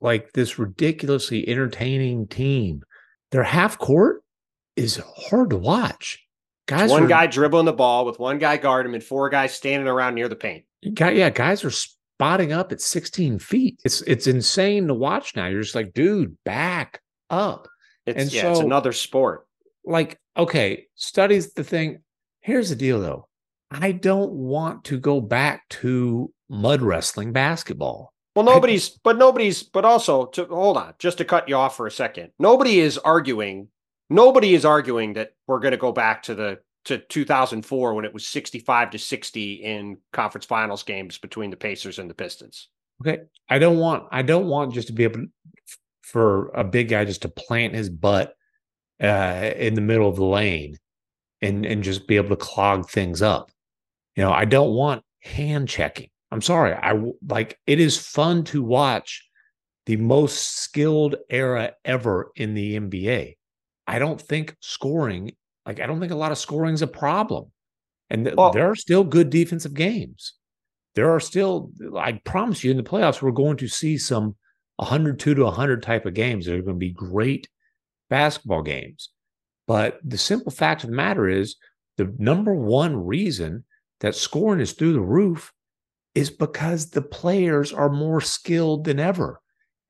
[0.00, 2.82] like this ridiculously entertaining team,
[3.30, 4.22] their half court
[4.76, 5.00] is
[5.30, 6.22] hard to watch.
[6.68, 9.54] Guys, one are, guy dribbling the ball with one guy guarding him and four guys
[9.54, 10.64] standing around near the paint.
[10.82, 13.80] Yeah, guys are spotting up at 16 feet.
[13.86, 15.46] It's it's insane to watch now.
[15.46, 17.00] You're just like, dude, back
[17.30, 17.68] up.
[18.04, 19.46] It's, and yeah, so, it's another sport.
[19.82, 22.00] Like, okay, studies the thing.
[22.42, 23.28] Here's the deal, though.
[23.70, 28.12] I don't want to go back to mud wrestling basketball.
[28.36, 31.76] Well, nobody's, I, but nobody's, but also to hold on, just to cut you off
[31.76, 32.30] for a second.
[32.38, 33.68] Nobody is arguing
[34.10, 38.14] nobody is arguing that we're going to go back to the to 2004 when it
[38.14, 42.68] was 65 to 60 in conference finals games between the Pacers and the Pistons.
[43.00, 45.28] Okay, I don't want I don't want just to be able to,
[46.02, 48.34] for a big guy just to plant his butt
[49.02, 50.78] uh, in the middle of the lane
[51.40, 53.50] and and just be able to clog things up.
[54.16, 56.08] You know, I don't want hand checking.
[56.30, 56.74] I'm sorry.
[56.74, 59.28] I like it is fun to watch
[59.86, 63.37] the most skilled era ever in the NBA.
[63.88, 65.32] I don't think scoring,
[65.64, 67.50] like I don't think a lot of scoring is a problem.
[68.10, 70.34] And th- well, there are still good defensive games.
[70.94, 74.36] There are still, I promise you, in the playoffs, we're going to see some
[74.76, 76.46] 102 to 100 type of games.
[76.46, 77.48] that are going to be great
[78.10, 79.10] basketball games.
[79.66, 81.56] But the simple fact of the matter is,
[81.96, 83.64] the number one reason
[84.00, 85.52] that scoring is through the roof
[86.14, 89.40] is because the players are more skilled than ever.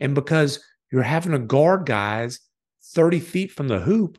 [0.00, 2.40] And because you're having to guard guys
[2.94, 4.18] 30 feet from the hoop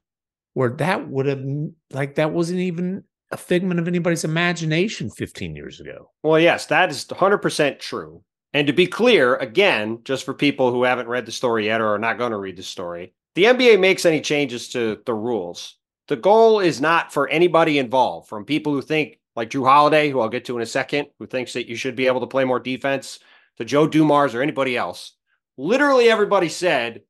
[0.53, 1.43] where that would have
[1.91, 6.11] like that wasn't even a figment of anybody's imagination 15 years ago.
[6.23, 8.23] Well, yes, that is 100% true.
[8.53, 11.93] And to be clear, again, just for people who haven't read the story yet or
[11.93, 15.77] are not going to read the story, the NBA makes any changes to the rules.
[16.07, 20.19] The goal is not for anybody involved, from people who think, like Jrue Holiday, who
[20.19, 22.43] I'll get to in a second, who thinks that you should be able to play
[22.45, 23.19] more defense,
[23.57, 25.13] to Joe Dumars or anybody else.
[25.57, 27.01] Literally everybody said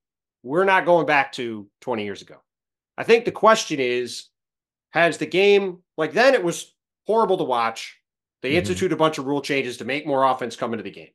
[0.43, 2.37] we're not going back to 20 years ago.
[2.97, 4.27] I think the question is
[4.91, 6.73] has the game, like then it was
[7.05, 7.97] horrible to watch.
[8.41, 8.57] They Mhm.
[8.57, 11.11] instituted a bunch of rule changes to make more offense come into the game.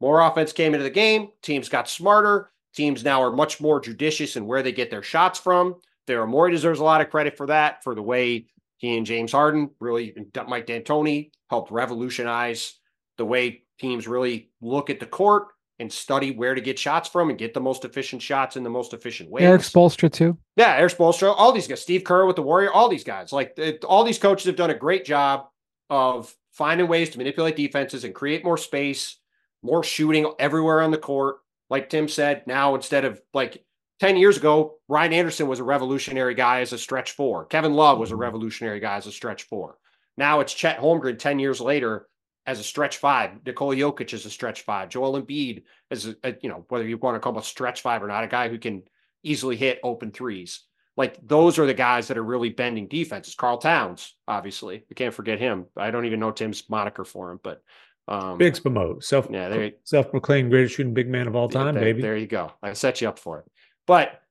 [0.00, 1.32] More offense came into the game.
[1.42, 2.52] Teams got smarter.
[2.74, 5.80] Teams now are much more judicious in where they get their shots from.
[6.06, 9.32] Daryl Morey deserves a lot of credit for that, for the way he and James
[9.32, 12.78] Harden really, and Mike D'Antoni helped revolutionize
[13.16, 15.48] the way teams really look at the court
[15.80, 18.70] and study where to get shots from and get the most efficient shots in the
[18.70, 19.42] most efficient way.
[19.42, 20.36] Erik Spoelstra too.
[20.56, 23.54] Yeah, Erik Spoelstra, all these guys, Steve Kerr with the Warrior, all these guys, like
[23.56, 25.46] it, all these coaches have done a great job
[25.88, 29.18] of finding ways to manipulate defenses and create more space,
[29.62, 31.36] more shooting everywhere on the court.
[31.70, 33.64] Like Tim said, now instead of like
[34.00, 37.44] 10 years ago, Ryan Anderson was a revolutionary guy as a stretch four.
[37.46, 38.22] Kevin Love was a mm-hmm.
[38.22, 39.76] revolutionary guy as a stretch four.
[40.16, 42.08] Now it's Chet Holmgren 10 years later
[42.48, 43.32] as a stretch five.
[43.44, 44.88] Nikola Jokic is a stretch five.
[44.88, 47.82] Joel Embiid is, a, a, you know, whether you want to call him a stretch
[47.82, 48.82] five or not, a guy who can
[49.22, 50.62] easily hit open threes.
[50.96, 53.34] Like those are the guys that are really bending defenses.
[53.34, 55.66] Karl Towns, obviously, we can't forget him.
[55.76, 57.62] I don't even know Tim's moniker for him, but
[58.08, 61.84] um, Big Spamo, self yeah, there, self-proclaimed greatest shooting big man of all time, there,
[61.84, 62.00] baby.
[62.00, 62.52] There you go.
[62.62, 63.44] I set you up for it.
[63.86, 64.22] But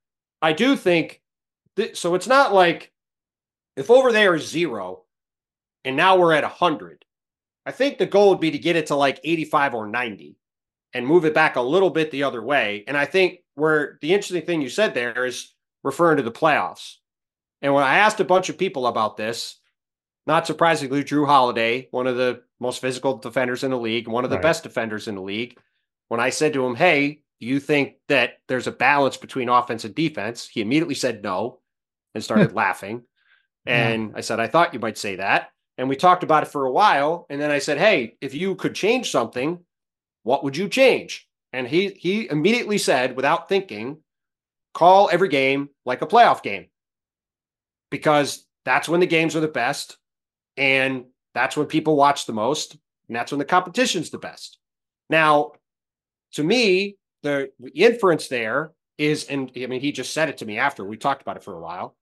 [0.42, 1.22] I do think
[1.76, 2.16] that, so.
[2.16, 2.92] It's not like
[3.76, 5.04] if over there is zero,
[5.86, 7.06] and now we're at hundred.
[7.68, 10.38] I think the goal would be to get it to like eighty-five or ninety,
[10.94, 12.86] and move it back a little bit the other way.
[12.88, 15.54] And I think where the interesting thing you said there is
[15.84, 16.96] referring to the playoffs.
[17.62, 19.60] And when I asked a bunch of people about this,
[20.26, 24.30] not surprisingly, Jrue Holiday, one of the most physical defenders in the league, one of
[24.30, 24.44] the Right.
[24.44, 25.58] best defenders in the league,
[26.08, 29.84] when I said to him, Hey, do you think that there's a balance between offense
[29.86, 30.48] and defense?
[30.48, 31.60] He immediately said no
[32.16, 33.04] and started laughing.
[33.66, 35.52] And I said, I thought you might say that.
[35.78, 37.26] And we talked about it for a while.
[37.30, 39.60] And then I said, Hey, if you could change something,
[40.24, 41.28] what would you change?
[41.54, 44.00] And he he immediately said, without thinking,
[44.74, 46.68] call every game like a playoff game.
[47.90, 49.98] Because that's when the games are the best.
[50.58, 52.78] And that's when people watch the most.
[53.08, 54.58] And that's when the competition's the best.
[55.10, 55.54] Now,
[56.34, 60.58] to me, the inference there is, and I mean, he just said it to me
[60.58, 61.96] after we talked about it for a while.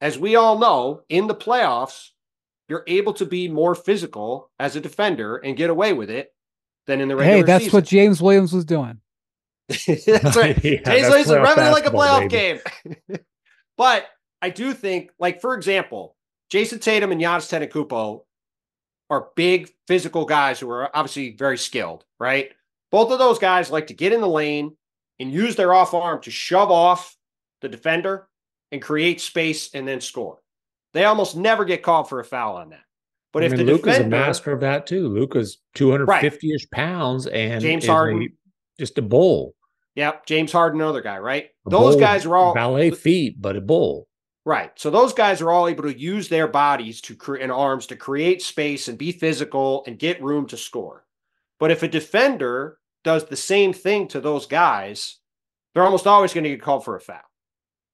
[0.00, 2.10] As we all know, in the playoffs,
[2.68, 6.32] you're able to be more physical as a defender and get away with it
[6.86, 7.76] than in the regular Hey, that's season.
[7.76, 9.00] what James Williams was doing.
[9.68, 10.62] that's right.
[10.64, 12.60] Yeah, James Williams is running it like a basketball, playoff game.
[13.76, 14.06] but
[14.42, 16.16] I do think, like for example,
[16.50, 18.22] Jayson Tatum and Giannis Antetokounmpo
[19.10, 22.50] are big physical guys who are obviously very skilled, right?
[22.90, 24.76] Both of those guys like to get in the lane
[25.18, 27.16] and use their off arm to shove off
[27.60, 28.28] the defender
[28.72, 30.38] and create space and then score.
[30.94, 32.80] They almost never get called for a foul on that.
[33.32, 35.08] But I if mean, the Luka's defender, a master of that too.
[35.08, 38.28] Luka's 250-ish pounds and James is a- Harden.
[38.78, 39.54] just a bull.
[39.96, 41.46] yep, James Harden, another guy, right?
[41.66, 44.08] A Those bull, guys are all ballet feet, but a bull.
[44.46, 44.70] Right.
[44.76, 47.96] So those guys are all able to use their bodies to create and arms to
[47.96, 51.04] create space and be physical and get room to score.
[51.58, 55.16] But if a defender does the same thing to those guys,
[55.72, 57.20] they're almost always going to get called for a foul.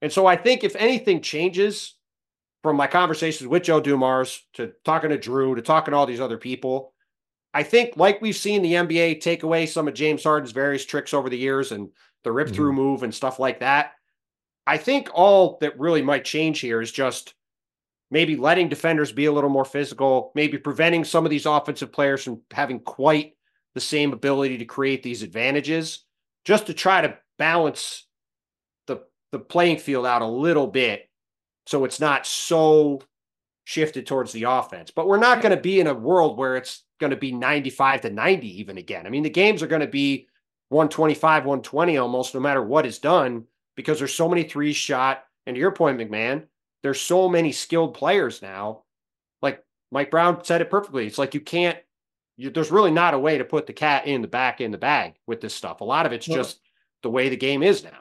[0.03, 1.95] And so I think if anything changes
[2.63, 6.21] from my conversations with Joe Dumars to talking to Jrue to talking to all these
[6.21, 6.93] other people,
[7.53, 11.15] I think like we've seen the NBA take away some of James Harden's various tricks
[11.15, 11.89] over the years and
[12.23, 12.81] the rip through mm-hmm.
[12.81, 13.93] move and stuff like that.
[14.67, 17.35] I think all that really might change here is just
[18.11, 22.23] maybe letting defenders be a little more physical, maybe preventing some of these offensive players
[22.23, 23.37] from having quite
[23.75, 26.05] the same ability to create these advantages,
[26.45, 28.07] just to try to balance
[28.87, 29.03] the
[29.33, 31.10] the playing field out a little bit
[31.71, 33.01] so it's not so
[33.63, 34.91] shifted towards the offense.
[34.91, 38.01] But we're not going to be in a world where it's going to be 95
[38.01, 39.07] to 90 even again.
[39.07, 40.27] I mean, the games are going to be
[40.71, 43.45] 125, 120 almost no matter what is done
[43.77, 45.23] because there's so many threes shot.
[45.47, 46.47] And to your point, MacMahon,
[46.83, 48.83] there's so many skilled players now.
[49.41, 51.07] Like Mike Brown said it perfectly.
[51.07, 51.79] It's like you can't,
[52.37, 54.79] you, there's really not a way to put the cat in the back in the
[54.79, 55.83] bag with this stuff.
[55.83, 56.59] A lot of it's just
[57.05, 58.01] the way the game is now.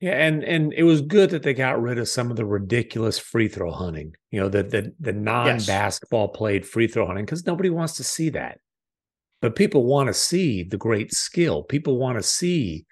[0.00, 3.18] Yeah, and and it was good that they got rid of some of the ridiculous
[3.18, 4.14] free throw hunting.
[4.30, 8.28] You know, the the the non-basketball played free throw hunting because nobody wants to see
[8.30, 8.58] that.
[9.40, 11.62] But people want to see the great skill.
[11.62, 12.84] People want to see,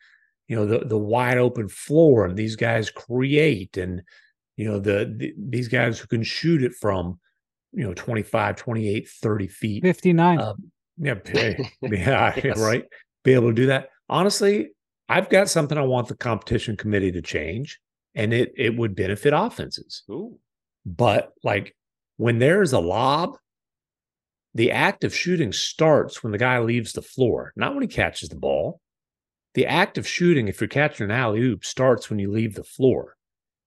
[0.48, 4.00] you know, the the wide open floor and these guys create and
[4.56, 7.18] you know the, the these guys who can shoot it from
[7.72, 10.38] you know 25 28 30 feet 59.
[10.38, 10.54] uh,
[10.96, 11.14] yeah,
[11.82, 12.58] yeah, Yes.
[12.58, 12.84] right.
[13.24, 13.88] Be able to do that.
[14.08, 14.70] Honestly,
[15.08, 17.80] I've got something I want the competition committee to change,
[18.14, 20.02] and it it would benefit offenses.
[20.10, 20.38] Ooh.
[20.86, 21.76] But like
[22.16, 23.36] when there's a lob,
[24.54, 28.28] the act of shooting starts when the guy leaves the floor, not when he catches
[28.28, 28.80] the ball.
[29.54, 32.64] The act of shooting, if you're catching an alley oop, starts when you leave the
[32.64, 33.16] floor.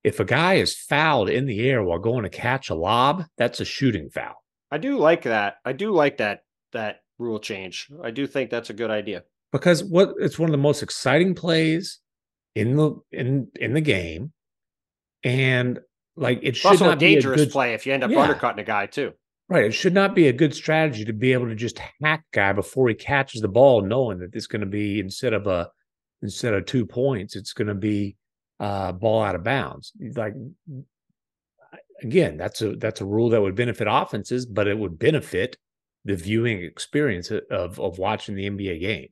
[0.04, 3.60] If a guy is fouled in the air while going to catch a lob, that's
[3.60, 4.44] a shooting foul.
[4.70, 5.56] I do like that.
[5.66, 7.90] I do like that that rule change.
[8.04, 9.24] I do think that's a good idea.
[9.52, 12.00] Because what it's one of the most exciting plays
[12.56, 14.34] in the in in the game.
[15.24, 15.80] And
[16.16, 18.04] like it It's should also a not be a dangerous good play if you end
[18.04, 18.22] up Yeah.
[18.22, 19.14] undercutting a guy too.
[19.50, 19.64] Right.
[19.66, 22.89] It should not be a good strategy to be able to just hack guy before
[22.89, 25.70] he catches the ball, knowing that it's going to be instead of a
[26.22, 28.18] instead of two points, it's going to be
[28.60, 29.93] uh ball out of bounds.
[30.16, 30.34] Like
[32.04, 35.56] again, that's a that's a rule that would benefit offenses, but it would benefit
[36.06, 39.10] the viewing experience of of watching the NBA game.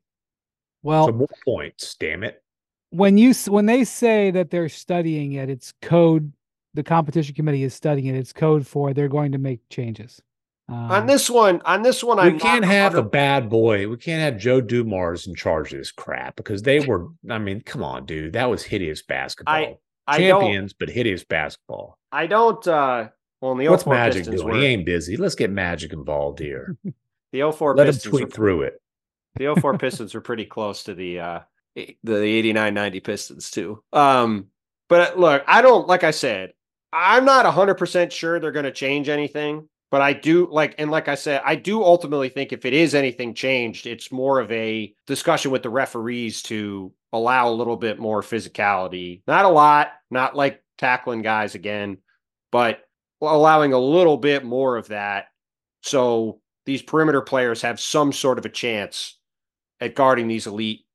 [0.85, 2.43] Well, so more points, damn it.
[2.91, 6.31] when you when they say that they're studying it, it's code.
[6.75, 8.19] The competition committee is studying it.
[8.19, 10.21] It's code for they're going to make changes.
[10.69, 13.49] on Um, this one, on this one, we I'm can't not have a 100 bad
[13.49, 13.87] boy.
[13.87, 17.07] We can't have Joe Dumars in charge of this crap because they were.
[17.29, 19.79] I mean, come on, dude, that was hideous basketball.
[20.07, 20.39] I don't.
[20.41, 21.97] Champions, but hideous basketball.
[22.11, 22.65] I don't.
[22.67, 23.07] uh
[23.41, 24.53] Well, in the What's Magic Pistons doing?
[24.53, 25.17] were, He ain't busy.
[25.17, 26.77] Let's get Magic involved here.
[27.31, 28.81] the 04 Let him tweet were, through it.
[29.35, 31.39] The 04 Pistons were pretty close to the uh
[31.75, 33.83] the 89-90 Pistons too.
[33.91, 34.47] Um,
[34.87, 36.53] but uh, look, I don't like I said,
[36.93, 41.07] I'm not 100% sure they're going to change anything, but I do like and like
[41.07, 44.93] I said, I do ultimately think if it is anything changed, it's more of a
[45.05, 49.21] discussion with the referees to allow a little bit more physicality.
[49.27, 51.97] Not a lot, not like tackling guys again,
[52.51, 52.81] but
[53.21, 55.27] allowing a little bit more of that
[55.85, 59.19] so these perimeter players have some sort of a chance
[59.79, 60.85] at guarding these elite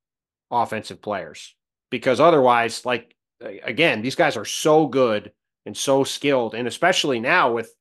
[0.49, 1.55] offensive players
[1.89, 3.15] because otherwise like
[3.63, 5.31] again these guys are so good
[5.65, 7.73] and so skilled and especially now with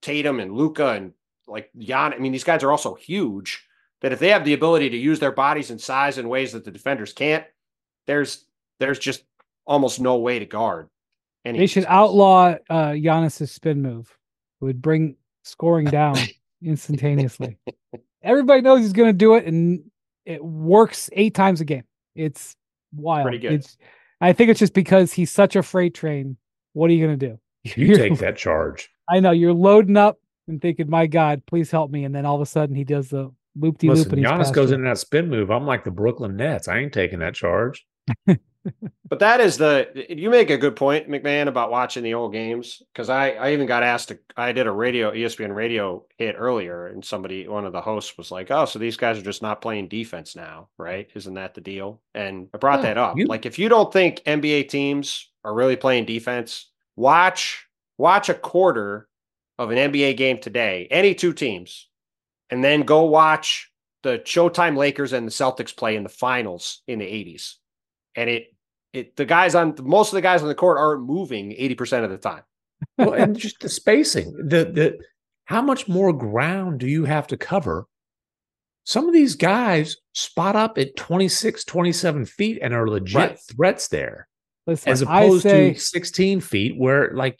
[0.00, 1.12] Tatum and Luka and
[1.46, 3.66] like Jan I mean these guys are also huge
[4.00, 6.64] that if they have the ability to use their bodies and size in ways that
[6.64, 7.44] the defenders can't
[8.06, 8.46] there's
[8.80, 9.24] there's just
[9.66, 10.88] almost no way to guard
[11.44, 14.16] any they should outlaw uh, Giannis's spin move.
[14.60, 16.16] It would bring scoring down
[16.62, 17.58] instantaneously.
[18.22, 19.90] Everybody knows he's going to do it, and
[20.26, 21.84] it works eight times a game.
[22.14, 22.56] It's
[22.94, 23.24] wild.
[23.24, 23.52] Pretty good.
[23.52, 23.76] It's,
[24.20, 26.36] I think it's just because he's such a freight train.
[26.72, 27.38] What are you going to do?
[27.76, 28.90] You take that charge.
[29.08, 30.18] I know you're loading up
[30.48, 33.08] and thinking, "My God, please help me!" And then all of a sudden, he does
[33.08, 34.76] the loop de loop, Listen, and he's Giannis goes you.
[34.76, 35.50] in that spin move.
[35.50, 36.68] I'm like the Brooklyn Nets.
[36.68, 37.86] I ain't taking that charge.
[39.08, 42.82] But that is the you make a good point, MacMahon, about watching the old games
[42.92, 46.86] because I I even got asked to I did a radio ESPN radio hit earlier
[46.88, 49.60] and somebody one of the hosts was like, oh, so these guys are just not
[49.60, 51.08] playing defense now, right?
[51.14, 52.00] Isn't that the deal?
[52.14, 53.18] And I brought Yeah, that up.
[53.18, 57.66] you- Like if you don't think NBA teams are really playing defense, watch
[57.98, 59.08] watch a quarter
[59.58, 61.88] of an NBA game today, any two teams,
[62.50, 63.70] and then go watch
[64.02, 67.54] the Showtime Lakers and the Celtics play in the finals in the 80s.
[68.16, 68.53] And it
[68.94, 72.10] it the guys on most of the guys on the court aren't moving 80% of
[72.10, 72.42] the time.
[72.98, 74.32] well, and just the spacing.
[74.36, 74.98] The the
[75.46, 77.86] how much more ground do you have to cover?
[78.86, 83.38] Some of these guys spot up at 26, 27 feet and are legit Right.
[83.40, 84.28] threats there,
[84.66, 87.38] Listen, as opposed say, to 16 feet where like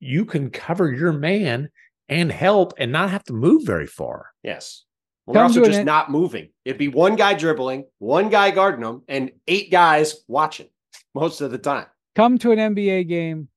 [0.00, 1.68] you can cover your man
[2.08, 4.26] and help and not have to move very far.
[4.42, 4.84] Yes.
[5.26, 6.50] Well, they're Come also just end- not moving.
[6.64, 10.68] It'd be one guy dribbling, one guy guarding them, and eight guys watching
[11.14, 11.86] most of the time.
[12.14, 13.48] come to an NBA game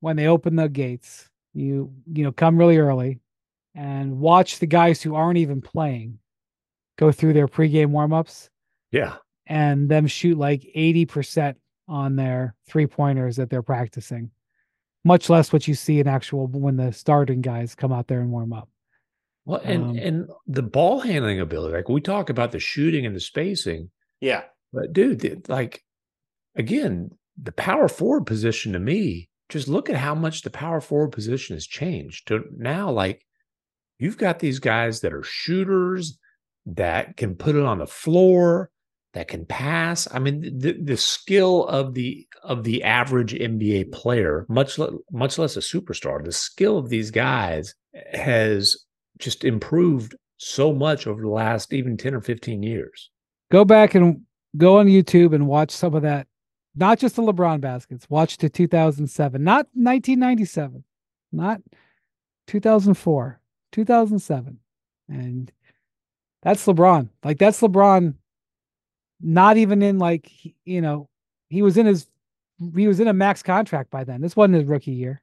[0.00, 1.28] when they open the gates.
[1.54, 3.20] You you know come really early
[3.74, 6.18] and watch the guys who aren't even playing
[6.98, 8.50] go through their pregame warmups
[8.92, 9.16] Yeah.
[9.46, 11.54] and them shoot like 80%
[11.88, 14.30] on their three pointers that they're practicing.
[15.04, 18.30] Much less what you see in actual when the starting guys come out there and
[18.30, 18.68] warm up.
[19.46, 23.16] Well, and Um, and the ball handling ability, like we talk about the shooting and
[23.16, 23.90] the spacing,
[24.20, 24.42] Yeah.
[24.72, 25.82] but dude, the- like
[26.54, 31.12] again, the power forward position to me, just look at how much the power forward
[31.12, 32.28] position has changed.
[32.28, 33.24] To now, like
[33.98, 36.18] you've got these guys that are shooters
[36.66, 38.70] that can put it on the floor,
[39.12, 40.06] that can pass.
[40.12, 45.38] I mean, the the skill of the of the average NBA player, much le- much
[45.38, 47.74] less a superstar, the skill of these guys
[48.12, 48.76] has
[49.18, 53.10] just improved so much over the last even 10 or 15 years.
[53.50, 54.22] Go back and
[54.56, 56.26] go on YouTube and watch some of that.
[56.74, 58.08] Not just the LeBron baskets.
[58.08, 60.84] Watch to 2007, not 1997,
[61.32, 61.60] not
[62.46, 63.40] 2004,
[63.72, 64.58] 2007.
[65.08, 65.52] And
[66.42, 67.08] that's LeBron.
[67.24, 68.14] Like that's LeBron
[69.20, 70.30] not even in like
[70.64, 71.08] you know,
[71.48, 72.06] he was in his
[72.76, 74.20] he was in a max contract by then.
[74.20, 75.22] This wasn't his rookie year.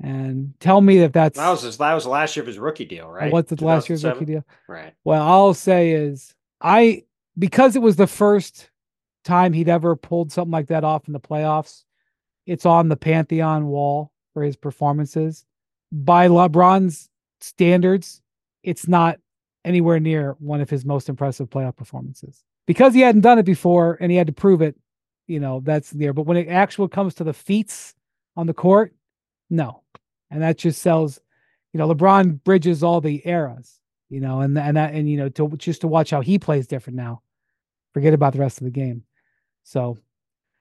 [0.00, 2.58] And tell me if that's That was his, that was the last year of his
[2.58, 3.32] rookie deal, right?
[3.32, 4.18] what's the last year's 2007?
[4.20, 4.44] rookie deal.
[4.68, 4.94] Right.
[5.04, 7.04] Well, I'll say is I
[7.38, 8.70] because it was the first
[9.24, 11.84] time he'd ever pulled something like that off in the playoffs.
[12.46, 15.44] It's on the Pantheon wall for his performances.
[15.90, 17.08] By LeBron's
[17.40, 18.20] standards,
[18.62, 19.18] it's not
[19.64, 23.96] anywhere near one of his most impressive playoff performances because he hadn't done it before
[24.00, 24.76] and he had to prove it.
[25.26, 26.12] You know, that's there.
[26.12, 27.94] But when it actually comes to the feats
[28.36, 28.94] on the court,
[29.48, 29.82] no.
[30.30, 31.18] And that just sells,
[31.72, 35.28] you know, LeBron bridges all the eras, you know, and and that and you know,
[35.30, 37.22] to just to watch how he plays different now.
[37.94, 39.04] Forget about the rest of the game.
[39.64, 39.98] So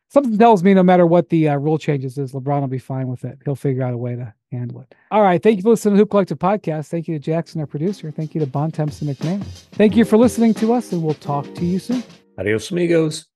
[0.10, 3.08] something tells me no matter what the uh, rule changes is, LeBron will be fine
[3.08, 3.38] with it.
[3.45, 4.95] He'll figure out a way to handle it.
[5.12, 5.41] All right.
[5.41, 6.88] Thank you for listening to Hoop Collective Podcast.
[6.88, 8.12] Thank you to Jackson, our producer.
[8.12, 9.43] Thank you to Bontemps and MacMahon.
[9.74, 12.04] Thank you for listening to us, and we'll talk to you soon.
[12.38, 13.33] Adios, amigos.